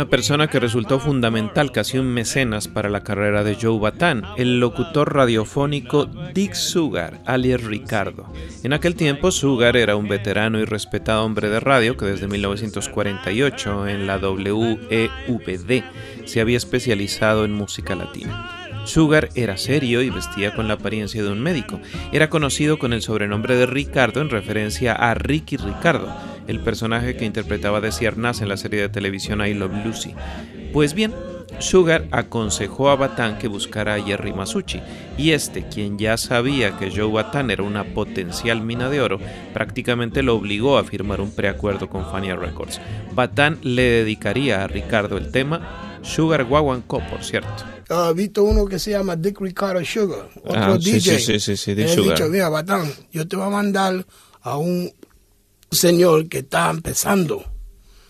Persona 0.10 0.48
que 0.48 0.60
resultó 0.60 1.00
fundamental, 1.00 1.72
casi 1.72 1.98
un 1.98 2.08
mecenas 2.08 2.68
para 2.68 2.90
la 2.90 3.04
carrera 3.04 3.44
de 3.44 3.56
Joe 3.56 3.80
Batán, 3.80 4.24
el 4.38 4.60
locutor 4.60 5.14
radiofónico 5.14 6.06
Dick 6.34 6.54
Sugar, 6.54 7.22
alias 7.26 7.64
Ricardo. 7.64 8.32
En 8.64 8.74
aquel 8.74 8.96
tiempo, 8.96 9.32
Sugar 9.32 9.78
era 9.78 9.96
un 9.96 10.08
veterano 10.08 10.60
y 10.60 10.66
respetado 10.66 11.24
hombre 11.24 11.50
de 11.50 11.60
radio 11.60 11.96
que 11.96 12.06
desde 12.06 12.28
1948 12.28 13.88
en 13.88 14.08
la 14.08 14.18
WEVD 14.18 15.84
se 16.26 16.42
había 16.42 16.58
especializado 16.58 17.46
en 17.46 17.54
música 17.54 17.96
latina. 17.96 18.60
Sugar 18.86 19.30
era 19.36 19.58
serio 19.58 20.02
y 20.02 20.10
vestía 20.10 20.56
con 20.56 20.68
la 20.68 20.76
apariencia 20.76 21.22
de 21.22 21.30
un 21.30 21.40
médico. 21.42 21.80
Era 22.12 22.30
conocido 22.30 22.80
con 22.80 22.94
el 22.94 23.02
sobrenombre 23.02 23.56
de 23.56 23.66
Ricardo 23.66 24.22
en 24.22 24.30
referencia 24.30 24.94
a 24.94 25.14
Ricky 25.14 25.58
Ricardo, 25.58 26.12
el 26.50 26.60
personaje 26.62 27.16
que 27.16 27.26
interpretaba 27.26 27.80
de 27.80 27.92
Ciernas 27.92 28.42
en 28.42 28.50
la 28.50 28.58
serie 28.58 28.82
de 28.82 28.90
televisión 28.90 29.46
I 29.46 29.54
Love 29.54 29.86
Lucy. 29.86 30.16
Pues 30.74 30.96
bien, 30.96 31.14
Sugar 31.60 32.08
aconsejó 32.12 32.90
a 32.90 32.96
Batán 32.96 33.38
que 33.38 33.48
buscara 33.48 33.94
a 33.94 34.02
Jerry 34.02 34.34
Masucci, 34.34 34.82
y 35.16 35.32
este, 35.32 35.68
quien 35.68 36.00
ya 36.00 36.18
sabía 36.18 36.76
que 36.78 36.90
Joe 36.90 37.12
Batán 37.12 37.52
era 37.52 37.62
una 37.62 37.94
potencial 37.94 38.62
mina 38.62 38.90
de 38.90 39.00
oro, 39.00 39.20
prácticamente 39.54 40.24
lo 40.24 40.36
obligó 40.36 40.80
a 40.80 40.84
firmar 40.84 41.22
un 41.22 41.32
preacuerdo 41.32 41.88
con 41.88 42.10
Fania 42.10 42.36
Records. 42.36 42.82
Batán 43.14 43.60
le 43.62 43.84
dedicaría 43.84 44.64
a 44.64 44.68
Ricardo 44.68 45.18
el 45.18 45.32
tema 45.32 46.00
Sugar 46.02 46.46
Guaguancó, 46.46 47.00
por 47.12 47.24
cierto. 47.24 47.64
Uh, 47.92 48.14
visto 48.16 48.44
uno 48.44 48.66
que 48.66 48.80
se 48.80 48.92
llama 48.92 49.16
Dick 49.16 49.40
Ricardo 49.40 49.86
Sugar, 49.86 50.30
otro 50.44 50.74
ah, 50.74 50.78
DJ. 50.80 51.00
Sí, 51.00 51.20
sí, 51.20 51.40
sí, 51.40 51.58
sí, 51.58 51.76
Dick 51.76 51.90
Sugar. 51.90 52.18
dicho, 52.18 52.28
mira, 52.28 52.50
Batán, 52.50 52.92
yo 53.12 53.28
te 53.28 53.36
voy 53.36 53.46
a 53.46 53.50
mandar 53.50 54.04
a 54.42 54.58
un 54.58 54.92
señor 55.72 56.28
que 56.28 56.40
está 56.40 56.70
empezando 56.70 57.46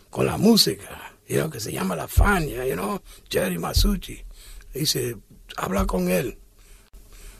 con 0.09 0.25
la 0.25 0.37
música, 0.37 1.13
you 1.27 1.49
que 1.49 1.59
se 1.59 1.71
llama 1.71 1.95
La 1.95 2.07
Fania, 2.07 2.65
you 2.65 2.73
know, 2.73 3.01
Jerry 3.29 3.57
Masucci. 3.57 4.23
Dice, 4.73 5.17
habla 5.57 5.85
con 5.85 6.09
él. 6.09 6.37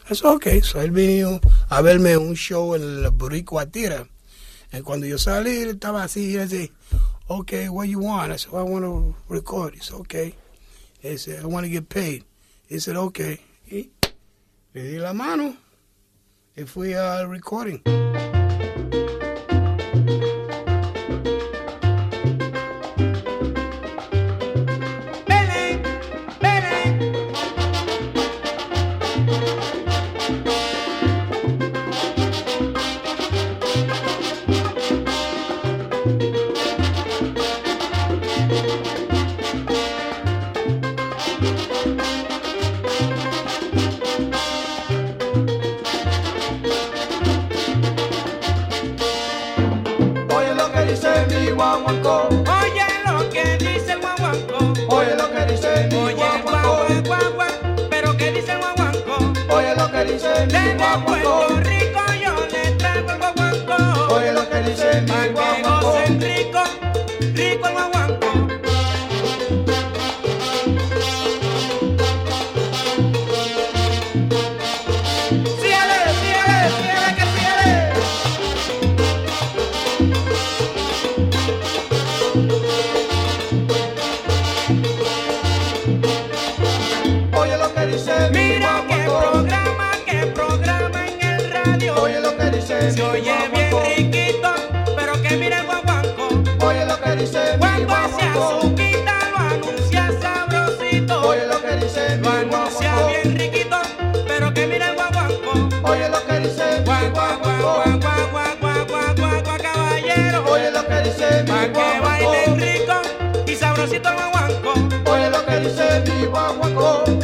Eso 0.09 0.33
ok, 0.33 0.47
so 0.63 0.81
él 0.81 0.91
vino 0.91 1.39
a 1.69 1.81
verme 1.81 2.17
un 2.17 2.35
show 2.35 2.75
en 2.75 2.81
el 2.81 3.09
Boricua 3.11 3.67
Tira. 3.67 4.07
Y 4.71 4.81
cuando 4.81 5.05
yo 5.05 5.17
salí, 5.17 5.61
él 5.61 5.69
estaba 5.69 6.03
así, 6.03 6.35
y 6.35 6.37
dice, 6.37 6.71
ok, 7.27 7.53
what 7.69 7.85
you 7.85 7.99
want? 7.99 8.31
I 8.31 8.37
said, 8.37 8.53
I 8.53 8.63
want 8.63 8.85
to 8.85 9.15
record. 9.29 9.75
He 9.75 9.81
said, 9.81 9.99
okay. 10.01 10.35
He 11.01 11.17
said, 11.17 11.43
I 11.43 11.45
want 11.45 11.65
to 11.65 11.69
get 11.69 11.89
paid. 11.89 12.25
He 12.67 12.79
said, 12.79 12.95
okay. 12.97 13.39
Y 13.67 13.91
le 14.73 14.83
di 14.83 14.97
la 14.97 15.13
mano 15.13 15.55
y 16.55 16.63
fui 16.65 16.93
al 16.93 17.29
recording. 17.29 17.81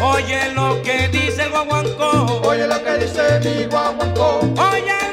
Oye 0.02 0.52
lo 0.54 0.82
que 0.82 1.08
dice 1.10 1.44
el 1.44 1.50
guaguancó. 1.52 2.42
Oye 2.48 2.68
lo 2.68 2.84
que 2.84 2.98
dice 2.98 3.40
mi 3.44 3.66
guaguancó. 3.66 4.40
Oye. 4.72 5.05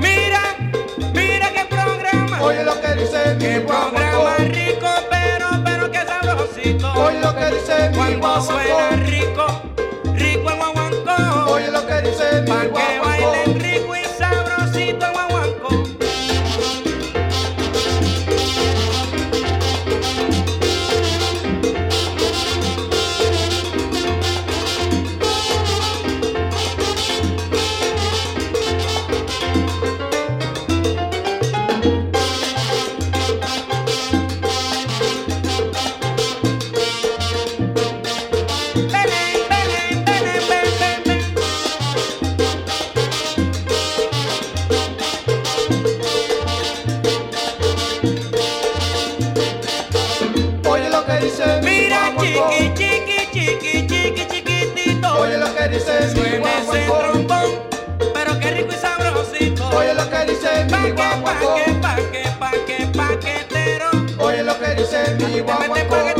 Mira, 0.00 0.42
mira 1.14 1.50
qué 1.52 1.64
programa. 1.64 2.42
Oye 2.42 2.62
lo 2.64 2.80
que 2.80 2.94
dice 2.94 3.34
mi 3.36 3.62
guaguancó. 3.64 3.90
Qué 3.90 4.00
programa 4.00 4.36
rico, 4.36 4.88
pero, 5.10 5.48
pero 5.64 5.90
qué 5.90 5.98
sabrosito. 6.06 6.92
Oye 6.92 7.20
lo 7.20 7.34
que 7.34 7.46
dice 7.46 7.90
mi 7.90 7.96
Cuando 7.96 8.40
suena 8.42 8.90
rico, 9.06 9.46
rico 10.14 10.50
el 10.50 10.56
guaguancó. 10.56 11.52
Oye 11.52 11.70
lo 11.70 11.86
que 11.86 12.00
dice 12.02 12.42
mi 12.42 12.46
guaguancó. 12.46 12.78
Que 12.78 12.98
bailen 13.00 13.60
rico. 13.60 13.71
y 65.42 65.44
vamos 65.44 65.78
a 65.78 66.11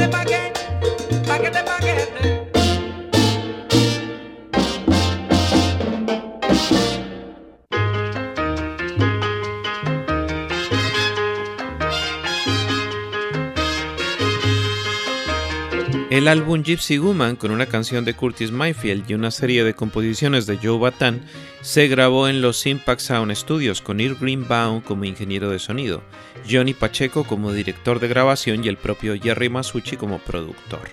El 16.22 16.28
álbum 16.28 16.62
Gypsy 16.62 16.98
Woman, 16.98 17.34
con 17.34 17.50
una 17.50 17.66
canción 17.66 18.04
de 18.04 18.14
Curtis 18.14 18.52
Mayfield 18.52 19.10
y 19.10 19.14
una 19.14 19.32
serie 19.32 19.64
de 19.64 19.74
composiciones 19.74 20.46
de 20.46 20.56
Joe 20.56 20.78
Bataan, 20.78 21.22
se 21.62 21.88
grabó 21.88 22.28
en 22.28 22.40
los 22.40 22.64
Impact 22.64 23.00
Sound 23.00 23.34
Studios 23.34 23.82
con 23.82 23.98
Earl 23.98 24.18
Greenbaum 24.20 24.82
como 24.82 25.04
ingeniero 25.04 25.50
de 25.50 25.58
sonido, 25.58 26.00
Johnny 26.48 26.74
Pacheco 26.74 27.24
como 27.24 27.52
director 27.52 27.98
de 27.98 28.06
grabación 28.06 28.64
y 28.64 28.68
el 28.68 28.76
propio 28.76 29.20
Jerry 29.20 29.48
Masucci 29.48 29.96
como 29.96 30.20
productor. 30.20 30.90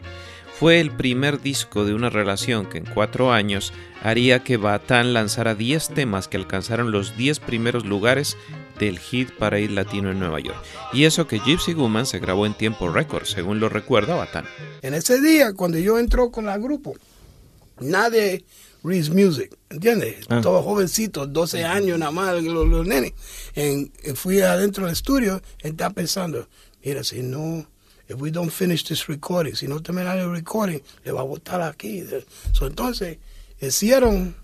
Fue 0.59 0.81
el 0.81 0.91
primer 0.91 1.41
disco 1.41 1.85
de 1.85 1.93
una 1.93 2.09
relación 2.09 2.65
que 2.65 2.79
en 2.79 2.85
cuatro 2.85 3.31
años 3.31 3.71
haría 4.03 4.43
que 4.43 4.57
Bataan 4.57 5.13
lanzara 5.13 5.55
10 5.55 5.87
temas 5.95 6.27
que 6.27 6.35
alcanzaron 6.35 6.91
los 6.91 7.15
10 7.15 7.39
primeros 7.39 7.85
lugares 7.85 8.35
del 8.77 8.99
Hit 8.99 9.31
Parade 9.31 9.69
Latino 9.69 10.11
en 10.11 10.19
Nueva 10.19 10.41
York. 10.41 10.61
Y 10.91 11.05
eso 11.05 11.27
que 11.27 11.39
Gypsy 11.39 11.75
Woman 11.75 12.05
se 12.05 12.19
grabó 12.19 12.45
en 12.45 12.55
tiempo 12.55 12.89
récord, 12.89 13.23
según 13.23 13.61
lo 13.61 13.69
recuerda 13.69 14.15
Batán. 14.15 14.43
En 14.81 14.95
ese 14.95 15.21
día, 15.21 15.53
cuando 15.53 15.77
yo 15.77 15.97
entró 15.97 16.29
con 16.29 16.49
el 16.49 16.61
grupo, 16.61 16.97
nadie 17.79 18.43
reads 18.83 19.11
music, 19.11 19.55
¿entiendes? 19.69 20.25
Ah. 20.27 20.41
Todos 20.41 20.65
jovencitos, 20.65 21.31
12 21.31 21.63
años 21.63 21.97
nada 21.97 22.11
más, 22.11 22.43
los, 22.43 22.85
nenes. 22.85 23.13
En, 23.55 23.93
fui 24.13 24.41
adentro 24.41 24.83
del 24.83 24.91
estudio 24.91 25.41
y 25.63 25.69
estaba 25.69 25.93
pensando, 25.93 26.49
mira, 26.83 27.01
si 27.05 27.23
no, 27.23 27.65
if 28.09 28.19
we 28.19 28.31
don't 28.31 28.49
finish 28.49 28.83
this 28.83 29.07
recording, 29.07 29.55
si 29.55 29.67
no 29.67 29.79
terminan 29.79 30.17
el 30.17 30.31
recording, 30.31 30.81
le 31.05 31.11
va 31.11 31.21
a 31.21 31.23
botar 31.23 31.61
aquí. 31.61 32.03
So, 32.53 32.65
entonces, 32.65 33.17
hicieron 33.61 34.35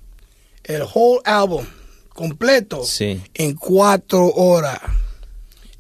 el 0.64 0.84
whole 0.84 1.22
album 1.26 1.66
completo 2.10 2.84
en 3.34 3.56
cuatro 3.56 4.28
horas. 4.28 4.80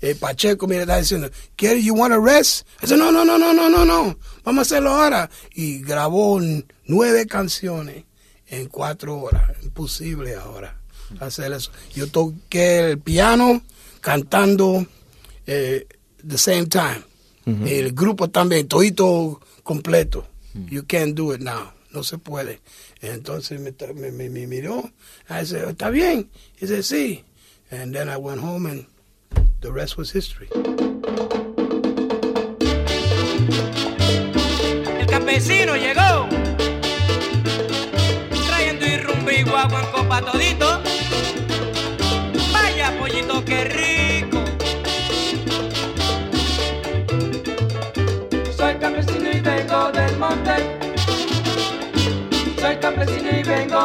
El 0.01 0.15
Pacheco 0.17 0.67
me 0.67 0.81
está 0.81 0.97
diciendo, 0.97 1.29
¿quieres, 1.55 1.83
you 1.83 1.93
want 1.93 2.13
to 2.13 2.19
rest? 2.19 2.67
Dice, 2.81 2.97
no, 2.97 3.11
no, 3.11 3.23
no, 3.23 3.37
no, 3.37 3.53
no, 3.53 3.69
no, 3.69 3.85
no, 3.85 4.17
vamos 4.43 4.59
a 4.59 4.61
hacerlo 4.61 4.89
ahora. 4.89 5.29
Y 5.53 5.81
grabó 5.81 6.39
nueve 6.85 7.27
canciones 7.27 8.03
en 8.47 8.67
cuatro 8.67 9.19
horas. 9.19 9.51
Imposible 9.63 10.35
ahora 10.35 10.79
hacer 11.19 11.53
eso. 11.53 11.71
Yo 11.93 12.07
toqué 12.07 12.91
el 12.91 12.99
piano 12.99 13.61
cantando 14.01 14.85
eh, 15.45 15.87
the 16.27 16.37
same 16.37 16.65
time. 16.65 17.03
El 17.45 17.93
grupo 17.93 18.29
también, 18.29 18.67
todito 18.67 19.39
completo. 19.63 20.25
You 20.69 20.83
can't 20.83 21.13
do 21.15 21.33
it 21.33 21.41
now. 21.41 21.71
No 21.91 22.03
se 22.03 22.17
puede. 22.17 22.59
Entonces 23.01 23.59
me, 23.59 23.73
me, 23.93 24.11
me, 24.11 24.29
me 24.29 24.47
miró. 24.47 24.91
I 25.29 25.45
said, 25.45 25.69
¿está 25.69 25.89
bien? 25.89 26.29
He 26.59 26.67
said, 26.67 26.83
sí. 26.83 27.23
And 27.71 27.93
then 27.93 28.09
I 28.09 28.17
went 28.17 28.41
home 28.41 28.65
and 28.65 28.85
the 29.61 29.71
rest 29.71 29.97
was 29.97 30.11
history. 30.11 30.49
El 34.99 35.05
campesino 35.07 35.75
llegó. 35.75 36.27
Trayendo 38.47 38.85
y 38.85 38.97
rumbo 38.97 39.31
y 39.31 39.43
guagua 39.43 39.81
en 39.81 39.91
copa 39.91 40.21
todito. 40.31 40.74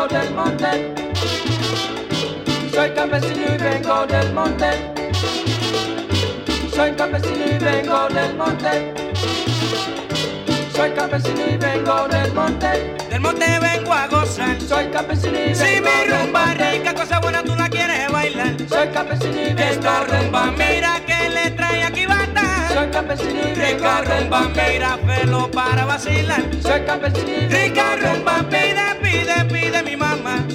Vengo 0.01 0.09
del 0.09 0.35
monte. 0.35 0.95
Soy 2.73 2.91
campesino 2.91 3.55
y 3.55 3.59
vengo 3.59 4.07
del 4.07 4.33
monte. 4.33 4.71
Soy 6.75 6.93
campesino 6.93 7.45
y 7.47 7.59
vengo 7.59 8.09
del 8.09 8.35
monte. 8.37 8.95
Soy 10.75 10.91
campesino 10.93 11.41
y 11.47 11.57
vengo 11.57 12.09
del 12.09 12.33
monte. 12.33 12.97
Del 13.11 13.21
monte 13.21 13.59
vengo 13.61 13.93
a 13.93 14.07
gozar. 14.07 14.61
Soy 14.61 14.87
campesino 14.87 15.39
y 15.39 15.53
vengo 15.53 15.55
Si 15.57 15.81
mi 15.81 15.91
del 15.91 16.11
rumba 16.11 16.47
monte. 16.47 16.71
rica, 16.71 16.95
cosa 16.95 17.21
buena 17.21 17.43
tú 17.43 17.55
la 17.55 17.69
quieres 17.69 18.11
bailar. 18.11 18.57
Soy 18.69 18.89
campesino 18.89 19.41
y 19.41 19.53
vengo 19.53 19.63
Esta 19.63 20.05
del 20.05 20.23
rumba, 20.25 20.47
monte. 20.47 20.75
mira 20.75 21.01
que 21.07 21.29
le 21.29 21.51
trae 21.51 21.85
aquí 21.85 22.07
bata. 22.07 22.69
Soy 22.73 22.89
campesino 22.91 23.31
y 23.41 23.53
vengo 23.53 23.61
Rica 23.61 24.03
del 24.03 24.23
rumba, 24.23 24.49
mira, 24.55 24.99
pelo 25.07 25.51
para 25.51 25.85
vacilar. 25.85 26.43
Soy 26.63 26.81
campesino 26.87 27.29
y 27.29 27.47
vengo 27.47 27.55
Rica 27.57 27.97
del 27.97 28.15
rumba, 28.17 28.43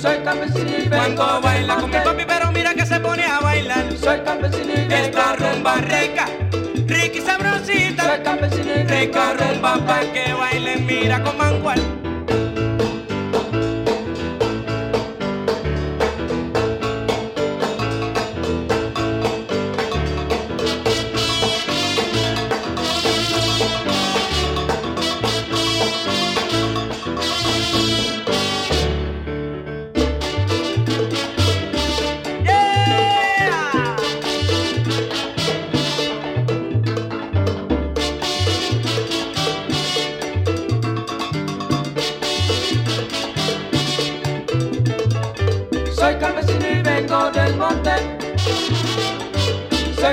Soy 0.05 0.19
campesino 0.23 0.69
y 0.77 0.87
Cuando 0.87 1.41
baila 1.41 1.75
con 1.77 1.89
mi 1.89 1.97
papi, 1.97 2.23
pero 2.27 2.51
mira 2.51 2.75
que 2.75 2.85
se 2.85 2.99
pone 2.99 3.23
a 3.23 3.39
bailar. 3.39 3.85
Soy 3.97 4.19
campesino 4.19 4.73
y 4.73 4.93
Esta 4.93 5.35
rumba 5.35 5.77
rica, 5.77 6.27
rica 6.85 7.17
y 7.17 7.21
Soy 7.21 7.21
sabrosita. 7.21 8.21
campesino 8.21 8.71
y 8.71 8.83
Rica 8.83 9.33
rumba 9.33 9.77
pa' 9.83 10.01
que 10.13 10.31
bailen, 10.31 10.85
mira 10.85 11.23
con 11.23 11.35
mangual. 11.35 11.94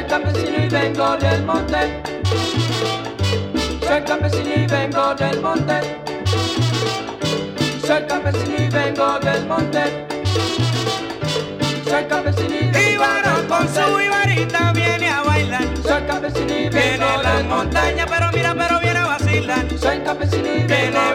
Soy 0.02 0.10
campesino 0.10 0.64
y 0.64 0.68
vengo 0.68 1.16
del 1.16 1.44
monte. 1.44 2.02
Soy 3.86 4.02
campesino 4.02 4.50
y 4.56 4.66
vengo 4.66 5.14
del 5.14 5.40
monte. 5.40 5.80
Soy 7.86 8.02
campesino 8.08 8.56
y 8.58 8.68
vengo 8.68 9.18
del 9.20 9.46
monte. 9.46 10.06
Soy 11.84 12.04
campesino 12.06 12.54
y 12.54 12.68
vengo 12.70 13.04
del 13.04 13.46
con 13.46 13.68
su 13.68 13.80
monte. 13.80 14.04
ibarita 14.04 14.72
viene 14.72 15.08
a 15.08 15.22
bailar. 15.22 15.64
Soy 15.84 16.02
campesino 16.02 16.52
y 16.52 16.68
vengo 16.68 16.72
Viene 16.72 17.22
la 17.22 17.36
del 17.36 17.44
monte. 17.46 17.76
montaña, 17.78 18.06
pero 18.06 18.30
mira, 18.32 18.54
pero 18.56 18.80
viene 18.80 18.98
a 18.98 19.06
vacilar. 19.06 19.66
Soy 19.78 20.00
campesino 20.00 20.48
y 20.48 20.62
vengo 20.64 21.14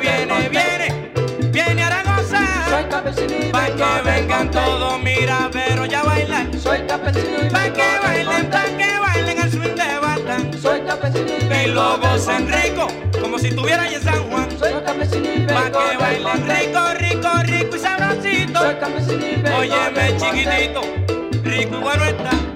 Soy 2.69 2.83
campesino 2.89 3.33
y 3.47 3.51
Pa' 3.51 3.67
que 3.67 4.01
vengan 4.03 4.51
todos, 4.51 4.99
mira, 5.01 5.49
pero 5.51 5.85
ya 5.85 6.03
bailan. 6.03 6.59
Soy 6.59 6.79
campesino 6.87 7.45
y 7.45 7.49
Pa' 7.49 7.69
que 7.71 7.99
bailen, 8.03 8.49
pa' 8.49 8.63
que 8.77 8.99
bailen 8.99 9.39
al 9.39 9.51
swing 9.51 9.75
de 9.75 9.99
Batán. 10.01 10.61
Soy 10.61 10.81
campesino 10.81 11.61
y 11.63 11.67
lo 11.67 11.97
gocen 11.97 12.47
rico, 12.47 12.87
como 13.21 13.39
si 13.39 13.47
estuvieran 13.47 13.87
en 13.93 14.01
San 14.01 14.23
Juan. 14.29 14.49
Soy 14.59 14.73
campesino 14.85 15.33
y 15.33 15.45
Pa' 15.47 15.71
que 15.71 15.97
bailen 15.97 16.47
rico, 16.47 16.93
rico, 16.95 17.29
rico 17.43 17.75
y 17.75 17.79
sabrosito. 17.79 18.59
Soy 18.59 18.75
campesino 18.75 19.25
y 19.25 19.69
Óyeme, 19.69 20.17
chiquitito, 20.17 20.81
rico 21.43 21.77
y 21.77 21.81
bueno 21.81 22.03
está. 22.03 22.46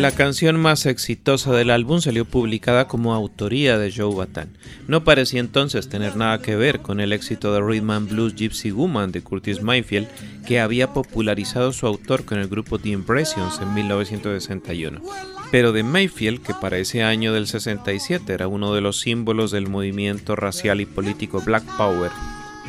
La 0.00 0.12
canción 0.12 0.58
más 0.58 0.86
exitosa 0.86 1.52
del 1.52 1.68
álbum 1.68 2.00
salió 2.00 2.24
publicada 2.24 2.88
como 2.88 3.12
autoría 3.12 3.76
de 3.76 3.92
Joe 3.92 4.14
Bataan. 4.14 4.56
No 4.88 5.04
parecía 5.04 5.40
entonces 5.40 5.90
tener 5.90 6.16
nada 6.16 6.40
que 6.40 6.56
ver 6.56 6.80
con 6.80 7.00
el 7.00 7.12
éxito 7.12 7.52
de 7.52 7.60
Rhythm 7.60 7.90
and 7.90 8.08
Blues 8.08 8.34
Gypsy 8.34 8.70
Woman 8.70 9.12
de 9.12 9.20
Curtis 9.20 9.60
Mayfield, 9.60 10.08
que 10.46 10.58
había 10.58 10.94
popularizado 10.94 11.74
su 11.74 11.86
autor 11.86 12.24
con 12.24 12.38
el 12.38 12.48
grupo 12.48 12.78
The 12.78 12.88
Impressions 12.88 13.60
en 13.60 13.74
1961. 13.74 15.02
Pero 15.50 15.70
de 15.72 15.82
Mayfield, 15.82 16.40
que 16.40 16.54
para 16.54 16.78
ese 16.78 17.02
año 17.02 17.34
del 17.34 17.46
67 17.46 18.32
era 18.32 18.48
uno 18.48 18.74
de 18.74 18.80
los 18.80 19.00
símbolos 19.00 19.50
del 19.50 19.68
movimiento 19.68 20.34
racial 20.34 20.80
y 20.80 20.86
político 20.86 21.42
Black 21.42 21.64
Power, 21.76 22.10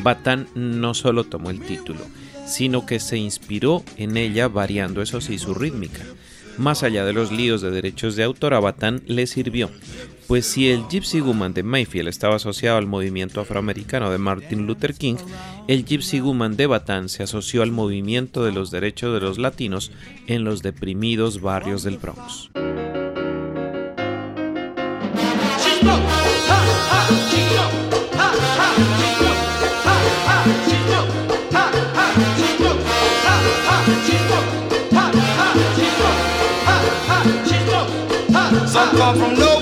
Bataan 0.02 0.48
no 0.54 0.92
solo 0.92 1.24
tomó 1.24 1.48
el 1.48 1.62
título, 1.62 2.00
sino 2.44 2.84
que 2.84 3.00
se 3.00 3.16
inspiró 3.16 3.82
en 3.96 4.18
ella 4.18 4.48
variando 4.48 5.00
eso 5.00 5.22
sí 5.22 5.38
su 5.38 5.54
rítmica. 5.54 6.04
Más 6.58 6.82
allá 6.82 7.04
de 7.04 7.12
los 7.12 7.32
líos 7.32 7.62
de 7.62 7.70
derechos 7.70 8.16
de 8.16 8.24
autor, 8.24 8.54
a 8.54 8.60
Bataan 8.60 9.02
le 9.06 9.26
sirvió, 9.26 9.70
pues 10.26 10.46
si 10.46 10.70
el 10.70 10.86
Gypsy 10.88 11.20
Woman 11.20 11.54
de 11.54 11.62
Mayfield 11.62 12.08
estaba 12.08 12.36
asociado 12.36 12.78
al 12.78 12.86
movimiento 12.86 13.40
afroamericano 13.40 14.10
de 14.10 14.18
Martin 14.18 14.66
Luther 14.66 14.94
King, 14.94 15.16
el 15.68 15.84
Gypsy 15.84 16.20
Woman 16.20 16.56
de 16.56 16.66
Bataan 16.66 17.08
se 17.08 17.22
asoció 17.22 17.62
al 17.62 17.72
movimiento 17.72 18.44
de 18.44 18.52
los 18.52 18.70
derechos 18.70 19.14
de 19.14 19.20
los 19.20 19.38
latinos 19.38 19.92
en 20.26 20.44
los 20.44 20.62
deprimidos 20.62 21.40
barrios 21.40 21.82
del 21.82 21.98
Bronx. 21.98 22.50
Some 38.72 38.96
come 38.96 39.18
from 39.18 39.34
nowhere 39.34 39.61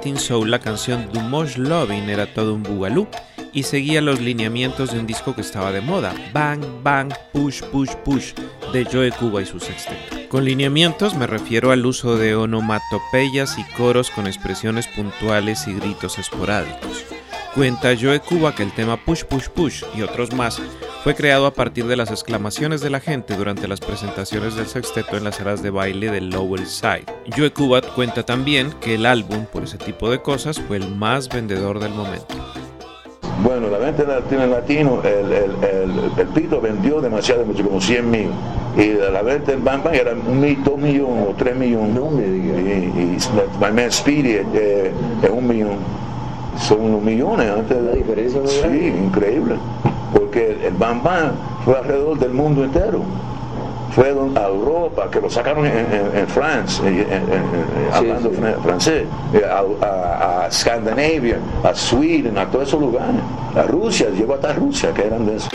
Latin 0.00 0.18
Soul, 0.18 0.50
la 0.50 0.60
canción 0.60 1.10
Dumosh 1.12 1.58
Loving 1.58 2.08
era 2.08 2.32
todo 2.32 2.54
un 2.54 2.62
bugalú 2.62 3.06
y 3.52 3.64
seguía 3.64 4.00
los 4.00 4.18
lineamientos 4.18 4.92
de 4.92 4.98
un 4.98 5.06
disco 5.06 5.34
que 5.34 5.42
estaba 5.42 5.72
de 5.72 5.82
moda, 5.82 6.14
Bang 6.32 6.64
Bang 6.82 7.12
Push 7.34 7.60
Push 7.64 7.96
Push, 8.02 8.32
de 8.72 8.86
Joe 8.86 9.12
Cuba 9.12 9.42
y 9.42 9.44
su 9.44 9.60
sexteto. 9.60 10.16
Con 10.30 10.46
lineamientos 10.46 11.14
me 11.16 11.26
refiero 11.26 11.70
al 11.70 11.84
uso 11.84 12.16
de 12.16 12.34
onomatopeyas 12.34 13.58
y 13.58 13.64
coros 13.74 14.10
con 14.10 14.26
expresiones 14.26 14.86
puntuales 14.86 15.68
y 15.68 15.74
gritos 15.74 16.18
esporádicos. 16.18 17.04
Cuenta 17.54 17.94
Joe 17.94 18.20
Cuba 18.20 18.54
que 18.54 18.62
el 18.62 18.72
tema 18.72 18.96
Push 19.04 19.24
Push 19.24 19.48
Push 19.48 19.84
y 19.94 20.00
otros 20.00 20.32
más 20.32 20.62
fue 21.02 21.14
creado 21.14 21.46
a 21.46 21.54
partir 21.54 21.86
de 21.86 21.96
las 21.96 22.10
exclamaciones 22.10 22.82
de 22.82 22.90
la 22.90 23.00
gente 23.00 23.34
durante 23.34 23.66
las 23.66 23.80
presentaciones 23.80 24.54
del 24.54 24.66
sexteto 24.66 25.16
en 25.16 25.24
las 25.24 25.36
salas 25.36 25.62
de 25.62 25.70
baile 25.70 26.10
del 26.10 26.28
Lower 26.28 26.66
Side. 26.66 27.06
Joe 27.34 27.50
Cuba 27.52 27.80
cuenta 27.80 28.22
también 28.22 28.72
que 28.82 28.96
el 28.96 29.06
álbum, 29.06 29.46
por 29.46 29.62
ese 29.62 29.78
tipo 29.78 30.10
de 30.10 30.20
cosas, 30.20 30.60
fue 30.60 30.76
el 30.76 30.94
más 30.94 31.30
vendedor 31.30 31.78
del 31.78 31.92
momento. 31.92 32.34
Bueno, 33.42 33.68
la 33.68 33.78
venta 33.78 34.04
de 34.04 34.46
latino, 34.46 35.00
el, 35.02 35.32
el, 35.32 36.10
el, 36.18 36.26
pito 36.28 36.60
vendió 36.60 37.00
demasiado 37.00 37.46
mucho, 37.46 37.64
como 37.64 37.80
100 37.80 38.10
mil. 38.10 38.28
Y 38.76 38.92
la 38.92 39.22
venta 39.22 39.52
en 39.52 39.64
Bang 39.64 39.82
Bang 39.82 39.94
era 39.94 40.12
un, 40.12 40.62
2 40.62 40.78
millones 40.78 41.26
o 41.30 41.34
3 41.34 41.56
millones. 41.56 41.94
No 41.94 42.10
me 42.10 42.22
digas. 42.22 42.58
Y, 42.58 43.00
y 43.00 43.18
My 43.58 43.72
Man 43.72 43.90
Speedy 43.90 44.32
es, 44.32 44.46
es 45.22 45.30
un 45.30 45.48
millón. 45.48 45.78
Son 46.58 46.82
unos 46.82 47.02
millones 47.02 47.50
antes. 47.50 47.82
La 47.82 47.92
diferencia 47.92 48.42
no 48.42 48.46
Sí, 48.46 48.92
increíble. 49.06 49.54
Porque 50.12 50.66
el 50.66 50.74
Bang 50.74 51.00
fue 51.64 51.78
alrededor 51.78 52.18
del 52.18 52.32
mundo 52.32 52.64
entero. 52.64 53.02
Fue 53.94 54.06
a 54.08 54.46
Europa, 54.46 55.08
que 55.10 55.20
lo 55.20 55.28
sacaron 55.28 55.66
en, 55.66 56.28
Francia, 56.28 56.84
hablando 57.92 58.30
francés, 58.62 59.04
eh, 59.34 59.42
a, 59.44 60.44
a, 60.44 60.46
Escandinavia, 60.46 61.38
a 61.64 61.74
Sweden, 61.74 62.38
a 62.38 62.46
todos 62.46 62.68
esos 62.68 62.80
lugares, 62.80 63.20
a 63.56 63.62
Rusia, 63.62 64.10
llegó 64.10 64.34
hasta 64.34 64.52
Rusia, 64.52 64.94
que 64.94 65.06
eran 65.08 65.26
de 65.26 65.36
eso. 65.36 65.48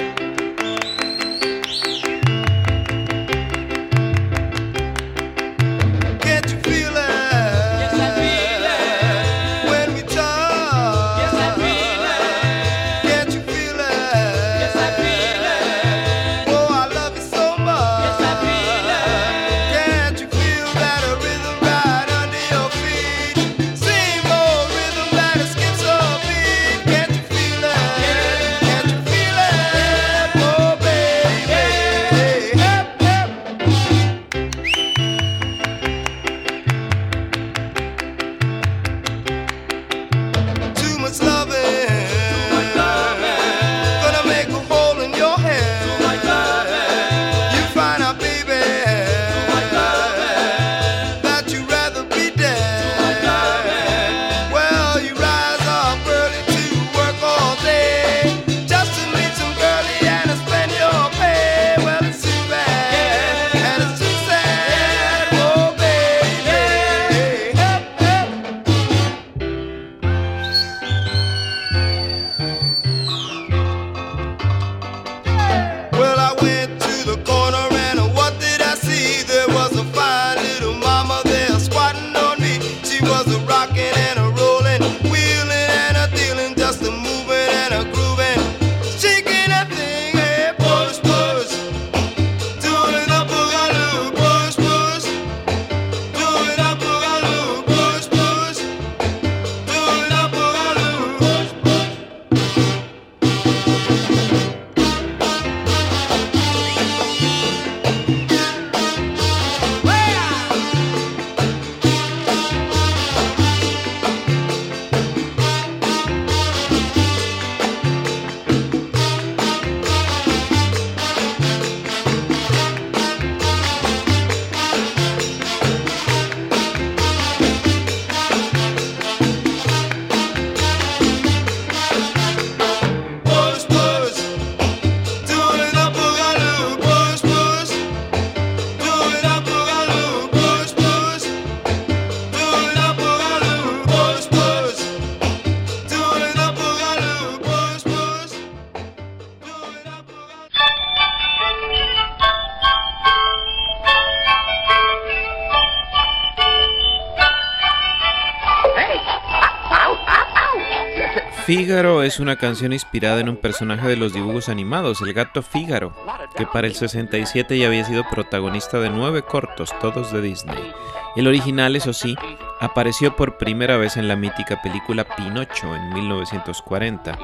Fígaro 161.46 162.02
es 162.02 162.20
una 162.20 162.38
canción 162.38 162.74
inspirada 162.74 163.20
en 163.20 163.30
un 163.30 163.38
personaje 163.38 163.88
de 163.88 163.96
los 163.96 164.14
dibujos 164.14 164.50
animados, 164.50 165.02
el 165.02 165.14
gato 165.14 165.44
Fígaro, 165.44 165.94
que 166.36 166.48
para 166.48 166.66
el 166.66 166.74
67 166.74 167.60
ya 167.60 167.68
había 167.68 167.86
sido 167.86 168.04
protagonista 168.10 168.80
de 168.80 168.90
nueve 168.90 169.22
cortos, 169.22 169.70
todos 169.80 170.12
de 170.12 170.24
Disney. 170.24 170.74
El 171.16 171.28
original, 171.28 171.76
eso 171.76 171.94
sí, 171.94 172.16
apareció 172.60 173.16
por 173.16 173.38
primera 173.38 173.78
vez 173.78 173.96
en 173.96 174.08
la 174.08 174.16
mítica 174.16 174.60
película 174.64 175.04
Pinocho 175.04 175.76
en 175.76 175.94
1940. 175.94 177.16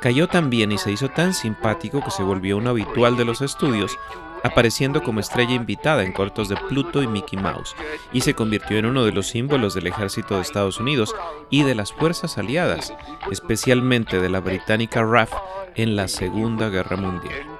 Cayó 0.00 0.28
tan 0.28 0.50
bien 0.50 0.70
y 0.70 0.78
se 0.78 0.92
hizo 0.92 1.08
tan 1.08 1.34
simpático 1.34 2.00
que 2.00 2.12
se 2.12 2.22
volvió 2.22 2.56
un 2.56 2.68
habitual 2.68 3.16
de 3.16 3.24
los 3.24 3.40
estudios 3.42 3.98
apareciendo 4.44 5.02
como 5.02 5.20
estrella 5.20 5.54
invitada 5.54 6.04
en 6.04 6.12
cortos 6.12 6.48
de 6.48 6.56
Pluto 6.68 7.02
y 7.02 7.08
Mickey 7.08 7.38
Mouse, 7.38 7.74
y 8.12 8.20
se 8.20 8.34
convirtió 8.34 8.78
en 8.78 8.86
uno 8.86 9.04
de 9.04 9.12
los 9.12 9.26
símbolos 9.26 9.74
del 9.74 9.86
ejército 9.86 10.36
de 10.36 10.42
Estados 10.42 10.78
Unidos 10.78 11.14
y 11.50 11.62
de 11.64 11.74
las 11.74 11.92
fuerzas 11.92 12.38
aliadas, 12.38 12.94
especialmente 13.32 14.20
de 14.20 14.28
la 14.28 14.40
británica 14.40 15.02
RAF 15.02 15.32
en 15.74 15.96
la 15.96 16.08
Segunda 16.08 16.68
Guerra 16.68 16.96
Mundial. 16.96 17.53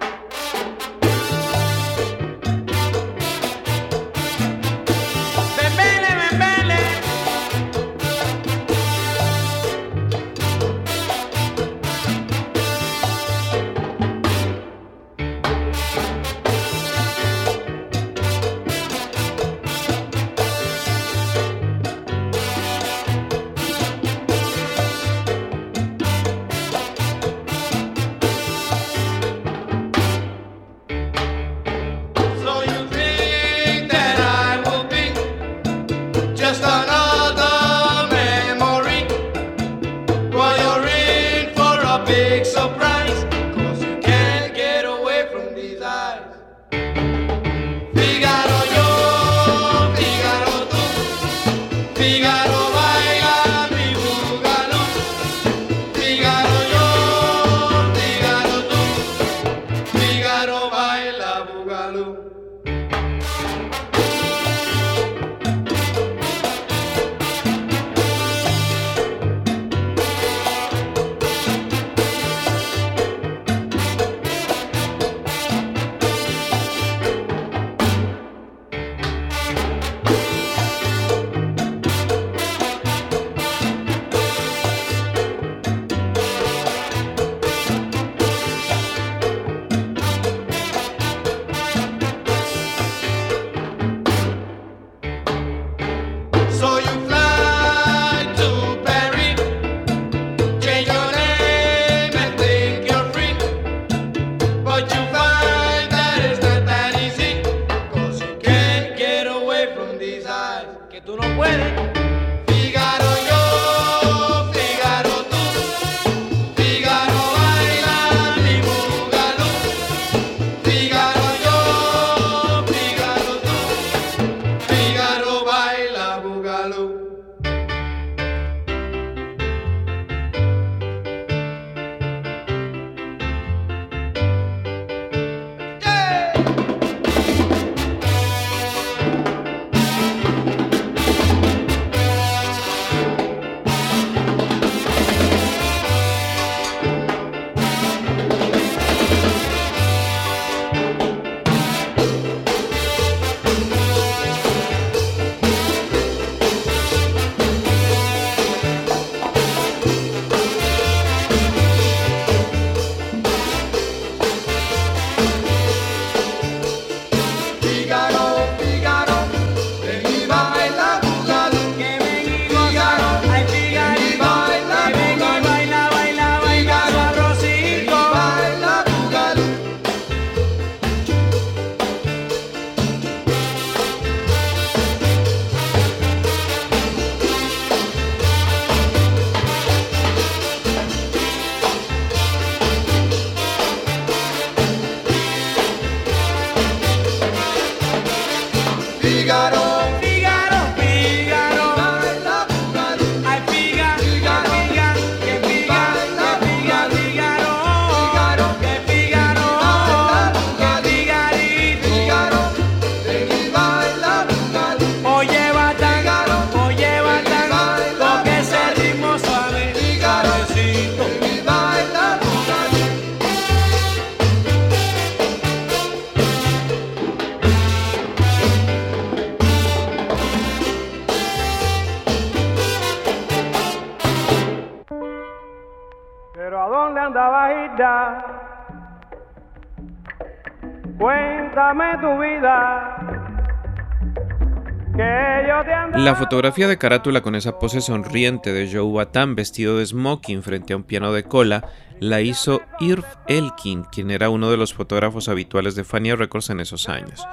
La 245.96 246.14
fotografía 246.14 246.68
de 246.68 246.78
carátula 246.78 247.20
con 247.20 247.34
esa 247.34 247.58
pose 247.58 247.80
sonriente 247.80 248.52
de 248.52 248.70
Joe 248.72 248.92
Batán 248.92 249.34
vestido 249.34 249.78
de 249.78 249.86
smoking 249.86 250.42
frente 250.42 250.72
a 250.72 250.76
un 250.76 250.84
piano 250.84 251.12
de 251.12 251.24
cola 251.24 251.64
la 251.98 252.20
hizo 252.20 252.62
Irv 252.78 253.04
Elkin, 253.26 253.84
quien 253.84 254.10
era 254.10 254.30
uno 254.30 254.50
de 254.50 254.56
los 254.56 254.72
fotógrafos 254.72 255.28
habituales 255.28 255.74
de 255.74 255.84
Fania 255.84 256.14
Records 256.14 256.50
en 256.50 256.60
esos 256.60 256.88
años. 256.88 257.26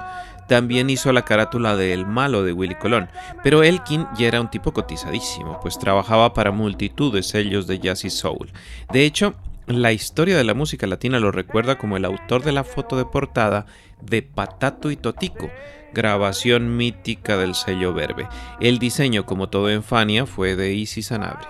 También 0.48 0.90
hizo 0.90 1.12
la 1.12 1.22
carátula 1.22 1.76
de 1.76 1.92
El 1.92 2.06
Malo 2.06 2.42
de 2.42 2.52
Willy 2.52 2.74
Colón, 2.74 3.08
pero 3.44 3.62
Elkin 3.62 4.06
ya 4.16 4.26
era 4.26 4.40
un 4.40 4.50
tipo 4.50 4.72
cotizadísimo, 4.72 5.60
pues 5.60 5.78
trabajaba 5.78 6.34
para 6.34 6.50
multitud 6.50 7.14
de 7.14 7.22
sellos 7.22 7.66
de 7.66 7.78
jazz 7.78 8.04
y 8.04 8.10
soul. 8.10 8.50
De 8.92 9.04
hecho, 9.04 9.34
la 9.66 9.92
historia 9.92 10.36
de 10.36 10.44
la 10.44 10.54
música 10.54 10.86
latina 10.86 11.20
lo 11.20 11.30
recuerda 11.30 11.78
como 11.78 11.96
el 11.96 12.04
autor 12.04 12.42
de 12.42 12.52
la 12.52 12.64
foto 12.64 12.96
de 12.96 13.04
portada 13.04 13.66
de 14.00 14.22
Patato 14.22 14.90
y 14.90 14.96
Totico, 14.96 15.50
grabación 15.92 16.76
mítica 16.76 17.36
del 17.36 17.54
sello 17.54 17.94
Verbe. 17.94 18.28
El 18.60 18.78
diseño, 18.78 19.24
como 19.24 19.48
todo 19.48 19.70
en 19.70 19.82
Fania, 19.82 20.26
fue 20.26 20.56
de 20.56 20.74
Isis 20.74 21.06
Sanabria. 21.06 21.48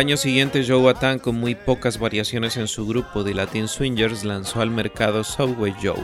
Año 0.00 0.16
siguiente, 0.16 0.64
Joe 0.66 0.82
Batan, 0.82 1.18
con 1.18 1.36
muy 1.36 1.54
pocas 1.54 1.98
variaciones 1.98 2.56
en 2.56 2.68
su 2.68 2.86
grupo 2.86 3.22
de 3.22 3.34
Latin 3.34 3.68
Swingers, 3.68 4.24
lanzó 4.24 4.62
al 4.62 4.70
mercado 4.70 5.24
Subway 5.24 5.74
Joe, 5.80 6.02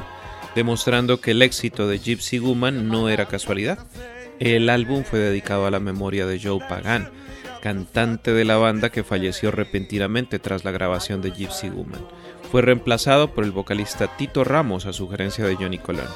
demostrando 0.54 1.18
que 1.22 1.30
el 1.30 1.40
éxito 1.40 1.88
de 1.88 1.98
Gypsy 1.98 2.38
Woman 2.38 2.88
no 2.88 3.08
era 3.08 3.24
casualidad. 3.24 3.78
El 4.38 4.68
álbum 4.68 5.02
fue 5.02 5.18
dedicado 5.18 5.64
a 5.64 5.70
la 5.70 5.80
memoria 5.80 6.26
de 6.26 6.38
Joe 6.38 6.60
Pagan, 6.68 7.08
cantante 7.62 8.34
de 8.34 8.44
la 8.44 8.58
banda 8.58 8.90
que 8.90 9.02
falleció 9.02 9.50
repentinamente 9.50 10.38
tras 10.38 10.62
la 10.62 10.72
grabación 10.72 11.22
de 11.22 11.30
Gypsy 11.30 11.70
Woman. 11.70 12.06
Fue 12.52 12.60
reemplazado 12.60 13.32
por 13.32 13.44
el 13.44 13.50
vocalista 13.50 14.14
Tito 14.18 14.44
Ramos 14.44 14.84
a 14.84 14.92
sugerencia 14.92 15.46
de 15.46 15.56
Johnny 15.56 15.78
Colón. 15.78 16.08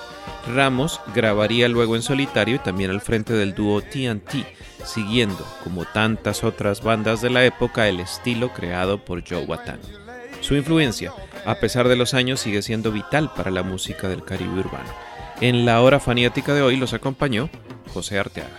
Ramos 0.46 1.00
grabaría 1.14 1.68
luego 1.68 1.96
en 1.96 2.02
solitario 2.02 2.56
y 2.56 2.58
también 2.58 2.90
al 2.90 3.00
frente 3.00 3.32
del 3.32 3.54
dúo 3.54 3.82
TNT, 3.82 4.46
siguiendo, 4.84 5.46
como 5.62 5.84
tantas 5.84 6.44
otras 6.44 6.82
bandas 6.82 7.20
de 7.20 7.30
la 7.30 7.44
época, 7.44 7.88
el 7.88 8.00
estilo 8.00 8.52
creado 8.52 9.04
por 9.04 9.22
Joe 9.28 9.44
Watan. 9.44 9.80
Su 10.40 10.56
influencia, 10.56 11.12
a 11.44 11.56
pesar 11.56 11.88
de 11.88 11.96
los 11.96 12.14
años, 12.14 12.40
sigue 12.40 12.62
siendo 12.62 12.90
vital 12.90 13.32
para 13.34 13.50
la 13.50 13.62
música 13.62 14.08
del 14.08 14.24
Caribe 14.24 14.60
urbano. 14.60 14.88
En 15.40 15.64
la 15.64 15.80
hora 15.80 16.00
fanática 16.00 16.54
de 16.54 16.62
hoy 16.62 16.76
los 16.76 16.92
acompañó 16.92 17.48
José 17.92 18.18
Arteaga. 18.18 18.58